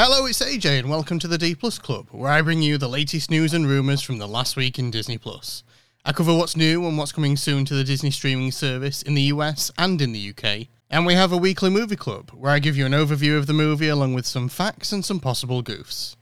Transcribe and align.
Hello, 0.00 0.26
it's 0.26 0.40
AJ, 0.40 0.78
and 0.78 0.88
welcome 0.88 1.18
to 1.18 1.26
the 1.26 1.36
D 1.36 1.56
Plus 1.56 1.76
Club, 1.76 2.06
where 2.12 2.30
I 2.30 2.40
bring 2.40 2.62
you 2.62 2.78
the 2.78 2.86
latest 2.86 3.32
news 3.32 3.52
and 3.52 3.66
rumours 3.66 4.00
from 4.00 4.18
the 4.18 4.28
last 4.28 4.54
week 4.54 4.78
in 4.78 4.92
Disney 4.92 5.18
Plus. 5.18 5.64
I 6.04 6.12
cover 6.12 6.32
what's 6.32 6.56
new 6.56 6.86
and 6.86 6.96
what's 6.96 7.10
coming 7.10 7.36
soon 7.36 7.64
to 7.64 7.74
the 7.74 7.82
Disney 7.82 8.12
streaming 8.12 8.52
service 8.52 9.02
in 9.02 9.14
the 9.14 9.22
US 9.22 9.72
and 9.76 10.00
in 10.00 10.12
the 10.12 10.30
UK. 10.30 10.68
And 10.88 11.04
we 11.04 11.14
have 11.14 11.32
a 11.32 11.36
weekly 11.36 11.68
movie 11.68 11.96
club, 11.96 12.30
where 12.30 12.52
I 12.52 12.60
give 12.60 12.76
you 12.76 12.86
an 12.86 12.92
overview 12.92 13.36
of 13.36 13.48
the 13.48 13.52
movie 13.52 13.88
along 13.88 14.14
with 14.14 14.24
some 14.24 14.48
facts 14.48 14.92
and 14.92 15.04
some 15.04 15.18
possible 15.18 15.64
goofs. 15.64 16.14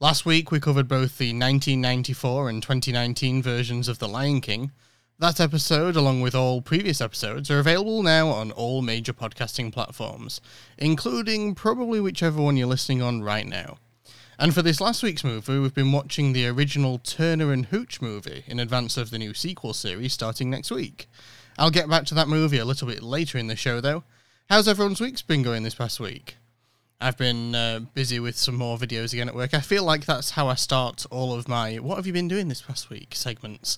Last 0.00 0.26
week 0.26 0.50
we 0.50 0.58
covered 0.58 0.88
both 0.88 1.16
the 1.16 1.26
1994 1.26 2.48
and 2.48 2.60
2019 2.60 3.44
versions 3.44 3.86
of 3.86 4.00
The 4.00 4.08
Lion 4.08 4.40
King. 4.40 4.72
That 5.20 5.38
episode, 5.38 5.96
along 5.96 6.22
with 6.22 6.34
all 6.34 6.62
previous 6.62 7.02
episodes, 7.02 7.50
are 7.50 7.58
available 7.58 8.02
now 8.02 8.28
on 8.28 8.52
all 8.52 8.80
major 8.80 9.12
podcasting 9.12 9.70
platforms, 9.70 10.40
including 10.78 11.54
probably 11.54 12.00
whichever 12.00 12.40
one 12.40 12.56
you're 12.56 12.66
listening 12.66 13.02
on 13.02 13.22
right 13.22 13.46
now. 13.46 13.76
And 14.38 14.54
for 14.54 14.62
this 14.62 14.80
last 14.80 15.02
week's 15.02 15.22
movie, 15.22 15.58
we've 15.58 15.74
been 15.74 15.92
watching 15.92 16.32
the 16.32 16.46
original 16.46 16.96
Turner 16.96 17.52
and 17.52 17.66
Hooch 17.66 18.00
movie 18.00 18.44
in 18.46 18.58
advance 18.58 18.96
of 18.96 19.10
the 19.10 19.18
new 19.18 19.34
sequel 19.34 19.74
series 19.74 20.14
starting 20.14 20.48
next 20.48 20.70
week. 20.70 21.06
I'll 21.58 21.70
get 21.70 21.90
back 21.90 22.06
to 22.06 22.14
that 22.14 22.26
movie 22.26 22.56
a 22.56 22.64
little 22.64 22.88
bit 22.88 23.02
later 23.02 23.36
in 23.36 23.46
the 23.46 23.56
show, 23.56 23.82
though. 23.82 24.04
How's 24.48 24.68
everyone's 24.68 25.02
week's 25.02 25.20
been 25.20 25.42
going 25.42 25.64
this 25.64 25.74
past 25.74 26.00
week? 26.00 26.36
I've 26.98 27.18
been 27.18 27.54
uh, 27.54 27.80
busy 27.92 28.20
with 28.20 28.38
some 28.38 28.54
more 28.54 28.78
videos 28.78 29.12
again 29.12 29.28
at 29.28 29.34
work. 29.34 29.52
I 29.52 29.60
feel 29.60 29.84
like 29.84 30.06
that's 30.06 30.30
how 30.30 30.48
I 30.48 30.54
start 30.54 31.04
all 31.10 31.34
of 31.34 31.46
my 31.46 31.76
"What 31.76 31.96
have 31.96 32.06
you 32.06 32.14
been 32.14 32.26
doing 32.26 32.48
this 32.48 32.62
past 32.62 32.88
week?" 32.88 33.14
segments. 33.14 33.76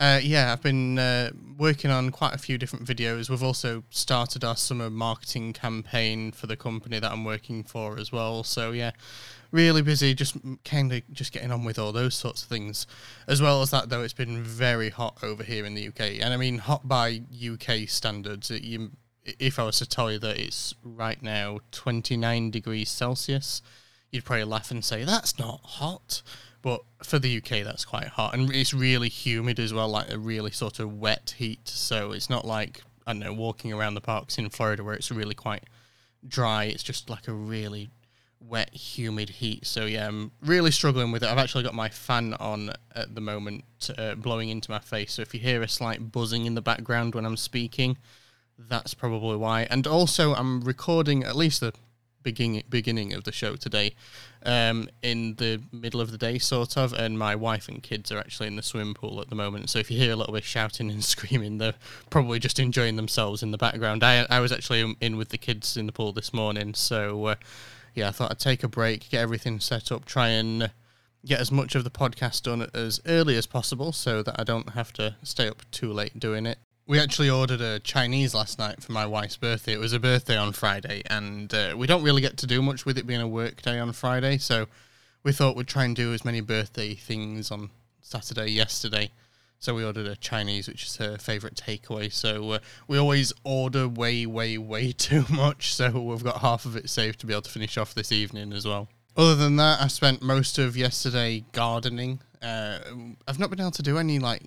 Uh, 0.00 0.18
yeah, 0.22 0.50
I've 0.50 0.62
been 0.62 0.98
uh, 0.98 1.30
working 1.58 1.90
on 1.90 2.08
quite 2.08 2.34
a 2.34 2.38
few 2.38 2.56
different 2.56 2.86
videos. 2.86 3.28
We've 3.28 3.42
also 3.42 3.84
started 3.90 4.42
our 4.42 4.56
summer 4.56 4.88
marketing 4.88 5.52
campaign 5.52 6.32
for 6.32 6.46
the 6.46 6.56
company 6.56 6.98
that 6.98 7.12
I'm 7.12 7.22
working 7.22 7.62
for 7.62 7.98
as 7.98 8.10
well. 8.10 8.42
So 8.42 8.70
yeah, 8.70 8.92
really 9.50 9.82
busy, 9.82 10.14
just 10.14 10.38
kind 10.64 10.90
of 10.90 11.02
just 11.12 11.32
getting 11.32 11.52
on 11.52 11.64
with 11.64 11.78
all 11.78 11.92
those 11.92 12.14
sorts 12.14 12.42
of 12.42 12.48
things. 12.48 12.86
As 13.28 13.42
well 13.42 13.60
as 13.60 13.72
that, 13.72 13.90
though, 13.90 14.00
it's 14.00 14.14
been 14.14 14.42
very 14.42 14.88
hot 14.88 15.18
over 15.22 15.42
here 15.42 15.66
in 15.66 15.74
the 15.74 15.88
UK, 15.88 16.22
and 16.22 16.32
I 16.32 16.38
mean 16.38 16.56
hot 16.56 16.88
by 16.88 17.20
UK 17.38 17.86
standards. 17.86 18.50
You, 18.50 18.92
if 19.38 19.58
I 19.58 19.64
was 19.64 19.80
to 19.80 19.86
tell 19.86 20.10
you 20.10 20.18
that 20.20 20.38
it's 20.38 20.74
right 20.82 21.22
now 21.22 21.58
29 21.72 22.50
degrees 22.50 22.88
Celsius, 22.88 23.60
you'd 24.10 24.24
probably 24.24 24.44
laugh 24.44 24.70
and 24.70 24.82
say 24.82 25.04
that's 25.04 25.38
not 25.38 25.60
hot 25.62 26.22
but 26.62 26.82
for 27.02 27.18
the 27.18 27.38
UK, 27.38 27.64
that's 27.64 27.84
quite 27.84 28.08
hot, 28.08 28.34
and 28.34 28.54
it's 28.54 28.74
really 28.74 29.08
humid 29.08 29.58
as 29.58 29.72
well, 29.72 29.88
like 29.88 30.10
a 30.10 30.18
really 30.18 30.50
sort 30.50 30.78
of 30.78 30.98
wet 30.98 31.34
heat. 31.38 31.68
So 31.68 32.12
it's 32.12 32.28
not 32.28 32.44
like 32.44 32.82
I 33.06 33.12
don't 33.12 33.20
know 33.20 33.32
walking 33.32 33.72
around 33.72 33.94
the 33.94 34.00
parks 34.00 34.38
in 34.38 34.48
Florida 34.50 34.84
where 34.84 34.94
it's 34.94 35.10
really 35.10 35.34
quite 35.34 35.64
dry. 36.26 36.64
It's 36.64 36.82
just 36.82 37.08
like 37.08 37.28
a 37.28 37.32
really 37.32 37.90
wet, 38.40 38.74
humid 38.74 39.30
heat. 39.30 39.66
So 39.66 39.84
yeah, 39.86 40.06
I'm 40.06 40.32
really 40.42 40.70
struggling 40.70 41.12
with 41.12 41.22
it. 41.22 41.28
I've 41.28 41.38
actually 41.38 41.64
got 41.64 41.74
my 41.74 41.88
fan 41.88 42.34
on 42.34 42.72
at 42.94 43.14
the 43.14 43.20
moment, 43.20 43.64
uh, 43.96 44.14
blowing 44.14 44.48
into 44.48 44.70
my 44.70 44.78
face. 44.78 45.14
So 45.14 45.22
if 45.22 45.34
you 45.34 45.40
hear 45.40 45.62
a 45.62 45.68
slight 45.68 46.12
buzzing 46.12 46.46
in 46.46 46.54
the 46.54 46.62
background 46.62 47.14
when 47.14 47.24
I'm 47.24 47.36
speaking, 47.36 47.98
that's 48.58 48.94
probably 48.94 49.36
why. 49.36 49.66
And 49.70 49.86
also, 49.86 50.34
I'm 50.34 50.60
recording 50.62 51.24
at 51.24 51.36
least 51.36 51.60
the 51.60 51.72
beginning 52.22 52.62
beginning 52.68 53.12
of 53.12 53.24
the 53.24 53.32
show 53.32 53.56
today 53.56 53.94
um, 54.44 54.88
in 55.02 55.34
the 55.34 55.60
middle 55.72 56.00
of 56.00 56.10
the 56.10 56.18
day, 56.18 56.38
sort 56.38 56.76
of, 56.76 56.92
and 56.92 57.18
my 57.18 57.34
wife 57.34 57.68
and 57.68 57.82
kids 57.82 58.10
are 58.10 58.18
actually 58.18 58.46
in 58.46 58.56
the 58.56 58.62
swimming 58.62 58.94
pool 58.94 59.20
at 59.20 59.28
the 59.28 59.34
moment. 59.34 59.68
So 59.70 59.78
if 59.78 59.90
you 59.90 59.98
hear 59.98 60.12
a 60.12 60.16
little 60.16 60.32
bit 60.32 60.44
shouting 60.44 60.90
and 60.90 61.04
screaming, 61.14 61.58
they're 61.58 61.74
probably 62.08 62.38
just 62.38 62.58
enjoying 62.58 62.96
themselves 62.96 63.42
in 63.42 63.50
the 63.50 63.58
background. 63.58 64.02
I 64.02 64.26
I 64.30 64.40
was 64.40 64.52
actually 64.52 64.96
in 65.00 65.16
with 65.16 65.28
the 65.28 65.38
kids 65.38 65.76
in 65.76 65.86
the 65.86 65.92
pool 65.92 66.12
this 66.12 66.32
morning, 66.32 66.74
so 66.74 67.26
uh, 67.26 67.34
yeah, 67.94 68.08
I 68.08 68.12
thought 68.12 68.30
I'd 68.30 68.38
take 68.38 68.62
a 68.62 68.68
break, 68.68 69.10
get 69.10 69.20
everything 69.20 69.60
set 69.60 69.92
up, 69.92 70.04
try 70.04 70.28
and 70.28 70.70
get 71.24 71.40
as 71.40 71.52
much 71.52 71.74
of 71.74 71.84
the 71.84 71.90
podcast 71.90 72.44
done 72.44 72.66
as 72.72 73.00
early 73.06 73.36
as 73.36 73.46
possible, 73.46 73.92
so 73.92 74.22
that 74.22 74.38
I 74.38 74.44
don't 74.44 74.70
have 74.70 74.92
to 74.94 75.16
stay 75.22 75.48
up 75.48 75.62
too 75.70 75.92
late 75.92 76.18
doing 76.18 76.46
it 76.46 76.58
we 76.90 76.98
actually 76.98 77.30
ordered 77.30 77.60
a 77.60 77.78
Chinese 77.78 78.34
last 78.34 78.58
night 78.58 78.82
for 78.82 78.90
my 78.90 79.06
wife's 79.06 79.36
birthday. 79.36 79.74
It 79.74 79.78
was 79.78 79.92
a 79.92 80.00
birthday 80.00 80.36
on 80.36 80.50
Friday, 80.50 81.02
and 81.06 81.54
uh, 81.54 81.74
we 81.76 81.86
don't 81.86 82.02
really 82.02 82.20
get 82.20 82.36
to 82.38 82.48
do 82.48 82.60
much 82.60 82.84
with 82.84 82.98
it 82.98 83.06
being 83.06 83.20
a 83.20 83.28
work 83.28 83.62
day 83.62 83.78
on 83.78 83.92
Friday. 83.92 84.38
So 84.38 84.66
we 85.22 85.30
thought 85.30 85.54
we'd 85.54 85.68
try 85.68 85.84
and 85.84 85.94
do 85.94 86.12
as 86.12 86.24
many 86.24 86.40
birthday 86.40 86.96
things 86.96 87.52
on 87.52 87.70
Saturday 88.00 88.48
yesterday. 88.48 89.12
So 89.60 89.72
we 89.72 89.84
ordered 89.84 90.08
a 90.08 90.16
Chinese, 90.16 90.66
which 90.66 90.82
is 90.82 90.96
her 90.96 91.16
favourite 91.16 91.54
takeaway. 91.54 92.12
So 92.12 92.50
uh, 92.50 92.58
we 92.88 92.98
always 92.98 93.32
order 93.44 93.86
way, 93.86 94.26
way, 94.26 94.58
way 94.58 94.90
too 95.06 95.24
much. 95.30 95.72
So 95.72 95.90
we've 95.90 96.24
got 96.24 96.40
half 96.40 96.64
of 96.64 96.74
it 96.74 96.90
saved 96.90 97.20
to 97.20 97.26
be 97.26 97.32
able 97.32 97.42
to 97.42 97.50
finish 97.50 97.78
off 97.78 97.94
this 97.94 98.10
evening 98.10 98.52
as 98.52 98.66
well. 98.66 98.88
Other 99.16 99.36
than 99.36 99.54
that, 99.56 99.80
I 99.80 99.86
spent 99.86 100.22
most 100.22 100.58
of 100.58 100.76
yesterday 100.76 101.44
gardening. 101.52 102.18
Uh, 102.42 102.80
I've 103.28 103.38
not 103.38 103.50
been 103.50 103.60
able 103.60 103.70
to 103.72 103.82
do 103.82 103.96
any 103.96 104.18
like 104.18 104.42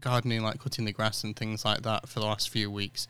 gardening, 0.00 0.42
like 0.42 0.60
cutting 0.60 0.84
the 0.84 0.92
grass 0.92 1.24
and 1.24 1.36
things 1.36 1.64
like 1.64 1.82
that, 1.82 2.08
for 2.08 2.20
the 2.20 2.26
last 2.26 2.48
few 2.48 2.70
weeks. 2.70 3.06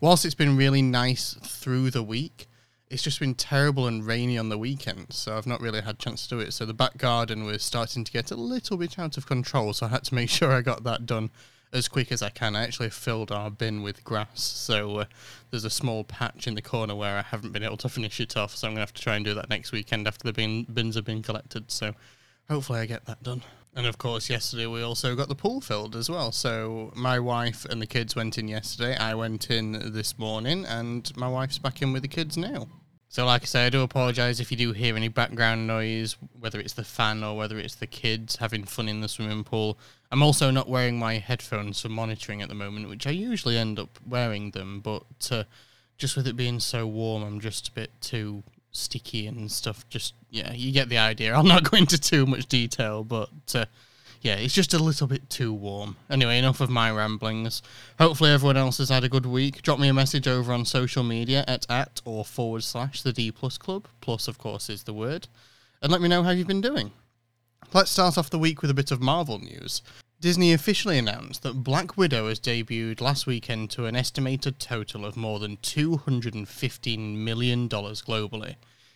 Whilst 0.00 0.24
it's 0.24 0.34
been 0.34 0.56
really 0.56 0.82
nice 0.82 1.34
through 1.42 1.90
the 1.90 2.02
week, 2.02 2.48
it's 2.92 3.02
just 3.02 3.20
been 3.20 3.34
terrible 3.34 3.86
and 3.86 4.06
rainy 4.06 4.36
on 4.36 4.50
the 4.50 4.58
weekend, 4.58 5.06
so 5.14 5.38
I've 5.38 5.46
not 5.46 5.62
really 5.62 5.80
had 5.80 5.94
a 5.94 5.98
chance 5.98 6.24
to 6.26 6.34
do 6.34 6.40
it. 6.40 6.52
So 6.52 6.66
the 6.66 6.74
back 6.74 6.98
garden 6.98 7.44
was 7.44 7.62
starting 7.62 8.04
to 8.04 8.12
get 8.12 8.30
a 8.30 8.34
little 8.34 8.76
bit 8.76 8.98
out 8.98 9.16
of 9.16 9.26
control, 9.26 9.72
so 9.72 9.86
I 9.86 9.88
had 9.88 10.04
to 10.04 10.14
make 10.16 10.28
sure 10.28 10.52
I 10.52 10.60
got 10.60 10.84
that 10.84 11.06
done 11.06 11.30
as 11.72 11.88
quick 11.88 12.12
as 12.12 12.20
I 12.20 12.28
can. 12.28 12.54
I 12.54 12.64
actually 12.64 12.90
filled 12.90 13.32
our 13.32 13.50
bin 13.50 13.82
with 13.82 14.04
grass, 14.04 14.42
so 14.42 14.98
uh, 14.98 15.04
there's 15.50 15.64
a 15.64 15.70
small 15.70 16.04
patch 16.04 16.46
in 16.46 16.54
the 16.54 16.60
corner 16.60 16.94
where 16.94 17.16
I 17.16 17.22
haven't 17.22 17.52
been 17.52 17.62
able 17.62 17.78
to 17.78 17.88
finish 17.88 18.20
it 18.20 18.36
off, 18.36 18.54
so 18.54 18.66
I'm 18.66 18.72
going 18.74 18.76
to 18.76 18.82
have 18.82 18.94
to 18.94 19.02
try 19.02 19.16
and 19.16 19.24
do 19.24 19.32
that 19.34 19.48
next 19.48 19.72
weekend 19.72 20.06
after 20.06 20.24
the 20.24 20.34
bin, 20.34 20.64
bins 20.64 20.94
have 20.96 21.06
been 21.06 21.22
collected. 21.22 21.70
So 21.70 21.94
hopefully 22.50 22.80
I 22.80 22.86
get 22.86 23.06
that 23.06 23.22
done. 23.22 23.42
And 23.74 23.86
of 23.86 23.96
course, 23.96 24.28
yesterday 24.28 24.66
we 24.66 24.82
also 24.82 25.16
got 25.16 25.28
the 25.28 25.34
pool 25.34 25.60
filled 25.60 25.96
as 25.96 26.10
well. 26.10 26.30
So 26.30 26.92
my 26.94 27.18
wife 27.18 27.64
and 27.64 27.80
the 27.80 27.86
kids 27.86 28.14
went 28.14 28.36
in 28.36 28.46
yesterday. 28.46 28.96
I 28.96 29.14
went 29.14 29.50
in 29.50 29.92
this 29.92 30.18
morning, 30.18 30.66
and 30.66 31.10
my 31.16 31.28
wife's 31.28 31.58
back 31.58 31.80
in 31.80 31.92
with 31.92 32.02
the 32.02 32.08
kids 32.08 32.36
now. 32.36 32.68
So, 33.08 33.26
like 33.26 33.42
I 33.42 33.44
say, 33.44 33.66
I 33.66 33.70
do 33.70 33.82
apologise 33.82 34.40
if 34.40 34.50
you 34.50 34.56
do 34.56 34.72
hear 34.72 34.96
any 34.96 35.08
background 35.08 35.66
noise, 35.66 36.16
whether 36.38 36.58
it's 36.58 36.72
the 36.72 36.84
fan 36.84 37.22
or 37.22 37.36
whether 37.36 37.58
it's 37.58 37.74
the 37.74 37.86
kids 37.86 38.36
having 38.36 38.64
fun 38.64 38.88
in 38.88 39.02
the 39.02 39.08
swimming 39.08 39.44
pool. 39.44 39.78
I'm 40.10 40.22
also 40.22 40.50
not 40.50 40.66
wearing 40.66 40.98
my 40.98 41.18
headphones 41.18 41.80
for 41.80 41.90
monitoring 41.90 42.40
at 42.40 42.48
the 42.48 42.54
moment, 42.54 42.88
which 42.88 43.06
I 43.06 43.10
usually 43.10 43.58
end 43.58 43.78
up 43.78 43.98
wearing 44.06 44.52
them, 44.52 44.80
but 44.80 45.28
uh, 45.30 45.44
just 45.98 46.16
with 46.16 46.26
it 46.26 46.36
being 46.36 46.58
so 46.58 46.86
warm, 46.86 47.22
I'm 47.22 47.38
just 47.38 47.68
a 47.68 47.72
bit 47.72 47.90
too 48.00 48.44
sticky 48.72 49.26
and 49.26 49.50
stuff. 49.50 49.88
Just 49.88 50.14
yeah, 50.30 50.52
you 50.52 50.72
get 50.72 50.88
the 50.88 50.98
idea. 50.98 51.34
I'll 51.34 51.44
not 51.44 51.62
go 51.70 51.76
into 51.76 51.98
too 51.98 52.26
much 52.26 52.46
detail, 52.46 53.04
but 53.04 53.30
uh, 53.54 53.66
yeah, 54.22 54.34
it's 54.34 54.54
just 54.54 54.74
a 54.74 54.78
little 54.78 55.06
bit 55.06 55.28
too 55.28 55.52
warm. 55.52 55.96
Anyway, 56.10 56.38
enough 56.38 56.60
of 56.60 56.70
my 56.70 56.90
ramblings. 56.90 57.62
Hopefully, 57.98 58.30
everyone 58.30 58.56
else 58.56 58.78
has 58.78 58.88
had 58.88 59.04
a 59.04 59.08
good 59.08 59.26
week. 59.26 59.62
Drop 59.62 59.78
me 59.78 59.88
a 59.88 59.94
message 59.94 60.26
over 60.26 60.52
on 60.52 60.64
social 60.64 61.04
media 61.04 61.44
at 61.46 61.66
at 61.70 62.00
or 62.04 62.24
forward 62.24 62.64
slash 62.64 63.02
the 63.02 63.12
D 63.12 63.30
Plus 63.30 63.58
Club. 63.58 63.86
Plus, 64.00 64.28
of 64.28 64.38
course, 64.38 64.68
is 64.68 64.84
the 64.84 64.94
word, 64.94 65.28
and 65.82 65.92
let 65.92 66.00
me 66.00 66.08
know 66.08 66.22
how 66.22 66.30
you've 66.30 66.46
been 66.46 66.60
doing. 66.60 66.92
Let's 67.72 67.90
start 67.90 68.18
off 68.18 68.28
the 68.28 68.38
week 68.38 68.60
with 68.60 68.70
a 68.70 68.74
bit 68.74 68.90
of 68.90 69.00
Marvel 69.00 69.38
news. 69.38 69.82
Disney 70.22 70.52
officially 70.52 70.98
announced 70.98 71.42
that 71.42 71.64
Black 71.64 71.96
Widow 71.96 72.28
has 72.28 72.38
debuted 72.38 73.00
last 73.00 73.26
weekend 73.26 73.70
to 73.70 73.86
an 73.86 73.96
estimated 73.96 74.60
total 74.60 75.04
of 75.04 75.16
more 75.16 75.40
than 75.40 75.56
$215 75.56 77.16
million 77.16 77.68
globally, 77.68 78.54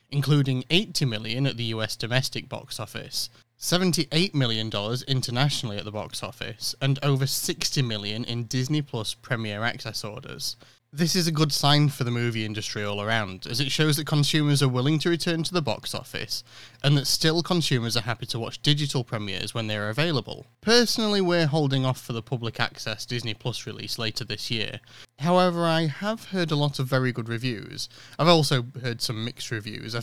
including 0.08 0.62
80 0.70 1.04
million 1.06 1.44
at 1.44 1.56
the 1.56 1.64
US 1.64 1.96
domestic 1.96 2.48
box 2.48 2.78
office, 2.78 3.28
78 3.56 4.36
million 4.36 4.70
dollars 4.70 5.02
internationally 5.02 5.76
at 5.78 5.84
the 5.84 5.90
box 5.90 6.22
office, 6.22 6.76
and 6.80 6.96
over 7.02 7.26
60 7.26 7.82
million 7.82 8.22
in 8.22 8.44
Disney 8.44 8.80
Plus 8.80 9.14
Premier 9.14 9.64
Access 9.64 10.04
orders. 10.04 10.54
This 10.92 11.16
is 11.16 11.26
a 11.26 11.32
good 11.32 11.52
sign 11.52 11.88
for 11.88 12.04
the 12.04 12.12
movie 12.12 12.44
industry 12.44 12.84
all 12.84 13.02
around, 13.02 13.48
as 13.48 13.58
it 13.58 13.72
shows 13.72 13.96
that 13.96 14.06
consumers 14.06 14.62
are 14.62 14.68
willing 14.68 15.00
to 15.00 15.10
return 15.10 15.42
to 15.42 15.52
the 15.52 15.60
box 15.60 15.92
office, 15.92 16.44
and 16.86 16.96
that 16.96 17.08
still 17.08 17.42
consumers 17.42 17.96
are 17.96 18.02
happy 18.02 18.26
to 18.26 18.38
watch 18.38 18.62
digital 18.62 19.02
premieres 19.02 19.52
when 19.52 19.66
they 19.66 19.76
are 19.76 19.88
available. 19.88 20.46
Personally, 20.60 21.20
we're 21.20 21.48
holding 21.48 21.84
off 21.84 22.00
for 22.00 22.12
the 22.12 22.22
public 22.22 22.60
access 22.60 23.04
Disney 23.04 23.34
Plus 23.34 23.66
release 23.66 23.98
later 23.98 24.24
this 24.24 24.52
year. 24.52 24.78
However, 25.18 25.64
I 25.64 25.86
have 25.86 26.26
heard 26.26 26.52
a 26.52 26.56
lot 26.56 26.78
of 26.78 26.86
very 26.86 27.10
good 27.10 27.28
reviews. 27.28 27.88
I've 28.20 28.28
also 28.28 28.66
heard 28.80 29.02
some 29.02 29.24
mixed 29.24 29.50
reviews. 29.50 29.96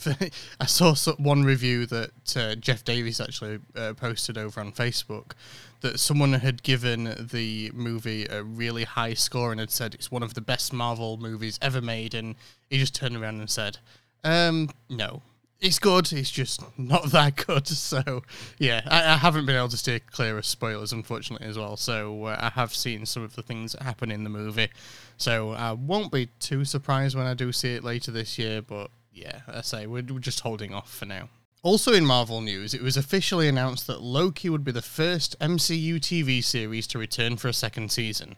I 0.60 0.66
saw 0.66 0.94
one 1.16 1.46
review 1.46 1.86
that 1.86 2.36
uh, 2.36 2.56
Jeff 2.56 2.84
Davies 2.84 3.22
actually 3.22 3.60
uh, 3.78 3.94
posted 3.94 4.38
over 4.38 4.60
on 4.60 4.74
Facebook 4.74 5.32
that 5.80 6.02
someone 6.02 6.34
had 6.34 6.64
given 6.64 7.16
the 7.32 7.72
movie 7.74 8.26
a 8.26 8.44
really 8.44 8.84
high 8.84 9.14
score 9.14 9.52
and 9.52 9.60
had 9.62 9.72
said 9.72 9.94
it's 9.94 10.12
one 10.12 10.22
of 10.24 10.34
the 10.34 10.42
best 10.42 10.74
Marvel 10.74 11.16
movies 11.16 11.58
ever 11.62 11.82
made, 11.82 12.14
and 12.14 12.36
he 12.70 12.78
just 12.78 12.94
turned 12.94 13.16
around 13.16 13.40
and 13.40 13.50
said, 13.50 13.78
um, 14.26 14.70
"No, 14.90 15.22
it's 15.64 15.80
good. 15.80 16.12
It's 16.14 16.30
just 16.30 16.62
not 16.78 17.06
that 17.12 17.36
good." 17.36 17.68
So, 17.84 18.24
yeah, 18.60 18.82
I, 18.86 19.14
I 19.14 19.18
haven't 19.18 19.46
been 19.46 19.56
able 19.56 19.70
to 19.70 19.78
steer 19.78 20.00
clear 20.00 20.38
of 20.38 20.46
spoilers, 20.46 20.92
unfortunately, 20.94 21.48
as 21.48 21.58
well. 21.58 21.78
So, 21.78 22.26
uh, 22.26 22.38
I 22.40 22.50
have 22.50 22.74
seen 22.74 23.06
some 23.06 23.24
of 23.24 23.36
the 23.36 23.42
things 23.42 23.74
that 23.74 23.84
happen 23.84 24.12
in 24.12 24.24
the 24.24 24.30
movie. 24.30 24.70
So, 25.18 25.52
I 25.52 25.72
won't 25.72 26.12
be 26.12 26.28
too 26.40 26.66
surprised 26.66 27.16
when 27.16 27.26
I 27.26 27.34
do 27.34 27.52
see 27.52 27.74
it 27.76 27.84
later 27.84 28.12
this 28.12 28.38
year. 28.38 28.62
But 28.62 28.92
yeah, 29.14 29.42
I 29.48 29.62
say 29.62 29.88
we're, 29.88 30.04
we're 30.04 30.20
just 30.20 30.42
holding 30.42 30.74
off 30.74 30.94
for 30.94 31.06
now. 31.06 31.30
Also 31.62 31.94
in 31.94 32.06
Marvel 32.06 32.42
news, 32.42 32.74
it 32.74 32.82
was 32.82 32.98
officially 32.98 33.48
announced 33.48 33.88
that 33.88 34.02
Loki 34.02 34.50
would 34.50 34.66
be 34.66 34.74
the 34.74 34.82
first 34.82 35.40
MCU 35.40 35.96
TV 35.96 36.44
series 36.44 36.86
to 36.88 37.00
return 37.00 37.38
for 37.38 37.48
a 37.48 37.54
second 37.54 37.90
season. 37.90 38.36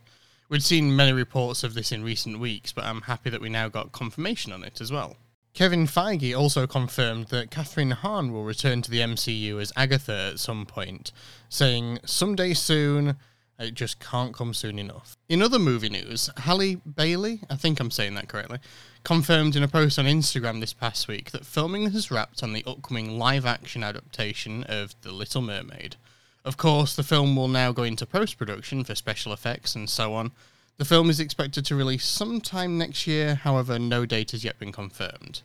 We'd 0.47 0.61
seen 0.61 0.95
many 0.95 1.11
reports 1.11 1.63
of 1.63 1.73
this 1.73 1.91
in 1.91 2.03
recent 2.03 2.39
weeks, 2.39 2.71
but 2.71 2.83
I'm 2.83 3.01
happy 3.01 3.31
that 3.31 3.41
we 3.41 3.49
now 3.49 3.67
got 3.67 3.91
confirmation 3.91 4.51
on 4.51 4.63
it 4.63 4.79
as 4.79 4.91
well. 4.91 5.17
Kevin 5.55 5.87
Feige 5.87 6.37
also 6.37 6.67
confirmed 6.67 7.27
that 7.27 7.49
Kathryn 7.49 7.93
Hahn 7.93 8.33
will 8.33 8.43
return 8.43 8.81
to 8.81 8.91
the 8.91 8.99
MCU 8.99 9.61
as 9.61 9.71
Agatha 9.77 10.31
at 10.33 10.39
some 10.41 10.65
point, 10.65 11.13
saying, 11.47 11.99
Someday 12.03 12.53
soon, 12.53 13.15
it 13.57 13.73
just 13.73 14.01
can't 14.01 14.33
come 14.33 14.53
soon 14.53 14.77
enough. 14.77 15.15
In 15.29 15.41
other 15.41 15.57
movie 15.57 15.87
news, 15.87 16.29
Halle 16.35 16.75
Bailey, 16.75 17.39
I 17.49 17.55
think 17.55 17.79
I'm 17.79 17.89
saying 17.89 18.15
that 18.15 18.27
correctly, 18.27 18.59
confirmed 19.05 19.55
in 19.55 19.63
a 19.63 19.69
post 19.69 19.97
on 19.97 20.03
Instagram 20.03 20.59
this 20.59 20.73
past 20.73 21.07
week 21.07 21.31
that 21.31 21.45
filming 21.45 21.89
has 21.91 22.11
wrapped 22.11 22.43
on 22.43 22.51
the 22.51 22.65
upcoming 22.67 23.17
live 23.17 23.45
action 23.45 23.81
adaptation 23.81 24.65
of 24.65 24.93
The 25.03 25.13
Little 25.13 25.41
Mermaid. 25.41 25.95
Of 26.43 26.57
course, 26.57 26.97
the 26.97 27.01
film 27.01 27.33
will 27.37 27.47
now 27.47 27.71
go 27.71 27.83
into 27.83 28.05
post 28.05 28.37
production 28.37 28.83
for 28.83 28.93
special 28.93 29.31
effects 29.31 29.73
and 29.73 29.89
so 29.89 30.15
on, 30.15 30.33
the 30.77 30.85
film 30.85 31.09
is 31.09 31.19
expected 31.19 31.65
to 31.65 31.75
release 31.75 32.05
sometime 32.05 32.77
next 32.77 33.07
year, 33.07 33.35
however, 33.35 33.79
no 33.79 34.05
date 34.05 34.31
has 34.31 34.43
yet 34.43 34.59
been 34.59 34.71
confirmed. 34.71 35.41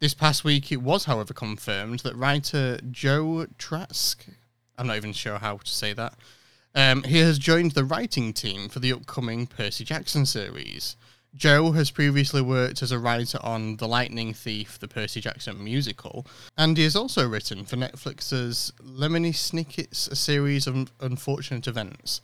This 0.00 0.14
past 0.14 0.44
week, 0.44 0.70
it 0.70 0.82
was, 0.82 1.04
however, 1.04 1.32
confirmed 1.34 2.00
that 2.00 2.16
writer 2.16 2.78
Joe 2.90 3.46
Tracz, 3.58 4.16
I'm 4.76 4.86
not 4.86 4.96
even 4.96 5.12
sure 5.12 5.38
how 5.38 5.58
to 5.58 5.70
say 5.70 5.92
that, 5.94 6.14
um, 6.74 7.02
he 7.02 7.18
has 7.18 7.38
joined 7.38 7.72
the 7.72 7.84
writing 7.84 8.32
team 8.32 8.68
for 8.68 8.78
the 8.78 8.92
upcoming 8.92 9.46
Percy 9.46 9.84
Jackson 9.84 10.24
series. 10.24 10.96
Joe 11.34 11.72
has 11.72 11.90
previously 11.90 12.42
worked 12.42 12.82
as 12.82 12.92
a 12.92 12.98
writer 12.98 13.38
on 13.42 13.76
The 13.76 13.86
Lightning 13.86 14.34
Thief, 14.34 14.78
the 14.78 14.88
Percy 14.88 15.20
Jackson 15.20 15.62
musical, 15.62 16.26
and 16.56 16.76
he 16.76 16.84
has 16.84 16.96
also 16.96 17.28
written 17.28 17.64
for 17.64 17.76
Netflix's 17.76 18.72
Lemony 18.82 19.34
Snicket's 19.34 20.08
A 20.08 20.16
Series 20.16 20.66
of 20.66 20.90
Unfortunate 21.00 21.66
Events, 21.66 22.20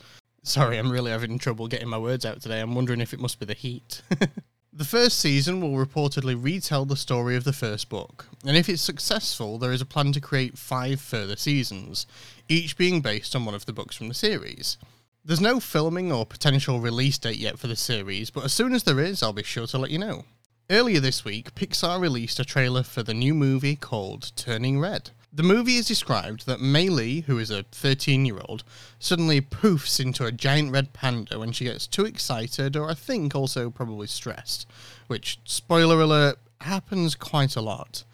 Sorry, 0.47 0.79
I'm 0.79 0.93
really 0.93 1.11
having 1.11 1.41
trouble 1.41 1.67
getting 1.67 1.89
my 1.89 1.99
words 1.99 2.25
out 2.25 2.41
today. 2.41 2.61
I'm 2.61 2.77
wondering 2.77 3.01
if 3.01 3.13
it 3.13 3.19
must 3.19 3.41
be 3.41 3.47
the 3.47 3.53
heat. 3.53 4.03
the 4.73 4.85
first 4.85 5.19
season 5.19 5.61
will 5.61 5.85
reportedly 5.85 6.41
retell 6.41 6.85
the 6.85 6.95
story 6.95 7.35
of 7.35 7.43
the 7.43 7.53
first 7.53 7.89
book, 7.89 8.27
and 8.47 8.57
if 8.57 8.69
it's 8.69 8.81
successful, 8.81 9.59
there 9.59 9.73
is 9.73 9.81
a 9.81 9.85
plan 9.85 10.13
to 10.13 10.21
create 10.21 10.57
five 10.57 11.01
further 11.01 11.35
seasons, 11.35 12.07
each 12.49 12.79
being 12.79 13.01
based 13.01 13.35
on 13.35 13.45
one 13.45 13.57
of 13.57 13.67
the 13.67 13.73
books 13.73 13.97
from 13.97 14.07
the 14.07 14.15
series. 14.15 14.77
There's 15.25 15.41
no 15.41 15.59
filming 15.59 16.13
or 16.13 16.25
potential 16.25 16.79
release 16.79 17.19
date 17.19 17.39
yet 17.39 17.59
for 17.59 17.67
the 17.67 17.75
series, 17.75 18.31
but 18.31 18.45
as 18.45 18.53
soon 18.53 18.73
as 18.73 18.85
there 18.85 19.01
is, 19.01 19.25
I'll 19.25 19.33
be 19.33 19.43
sure 19.43 19.67
to 19.67 19.79
let 19.79 19.91
you 19.91 19.99
know. 19.99 20.27
Earlier 20.71 21.01
this 21.01 21.25
week, 21.25 21.57
Pixar 21.57 22.01
released 22.01 22.39
a 22.39 22.45
trailer 22.45 22.85
for 22.85 23.03
the 23.03 23.15
new 23.15 23.35
movie 23.35 23.75
called 23.75 24.31
Turning 24.37 24.79
Red. 24.79 25.11
The 25.37 25.43
movie 25.43 25.77
is 25.77 25.87
described 25.87 26.47
that 26.47 26.63
Mei 26.63 26.89
Lee, 26.89 27.21
who 27.21 27.39
is 27.39 27.51
a 27.51 27.65
13 27.65 28.25
year 28.25 28.41
old, 28.49 28.65
suddenly 28.99 29.43
poofs 29.43 30.01
into 30.01 30.25
a 30.25 30.33
giant 30.33 30.73
red 30.73 30.95
panda 30.95 31.39
when 31.39 31.53
she 31.53 31.65
gets 31.65 31.87
too 31.87 32.07
excited, 32.07 32.75
or 32.75 32.89
I 32.89 32.95
think 32.95 33.35
also 33.35 33.69
probably 33.69 34.07
stressed, 34.07 34.67
which, 35.09 35.39
spoiler 35.45 36.01
alert, 36.01 36.39
happens 36.63 37.15
quite 37.15 37.55
a 37.55 37.61
lot. 37.61 38.05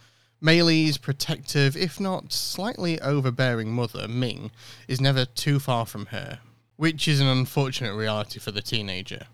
Mei 0.40 0.64
Lee's 0.64 0.98
protective, 0.98 1.76
if 1.76 2.00
not 2.00 2.32
slightly 2.32 3.00
overbearing 3.00 3.72
mother, 3.72 4.08
Ming, 4.08 4.50
is 4.88 5.00
never 5.00 5.24
too 5.24 5.60
far 5.60 5.86
from 5.86 6.06
her, 6.06 6.40
which 6.74 7.06
is 7.06 7.20
an 7.20 7.28
unfortunate 7.28 7.94
reality 7.94 8.40
for 8.40 8.50
the 8.50 8.62
teenager. 8.62 9.28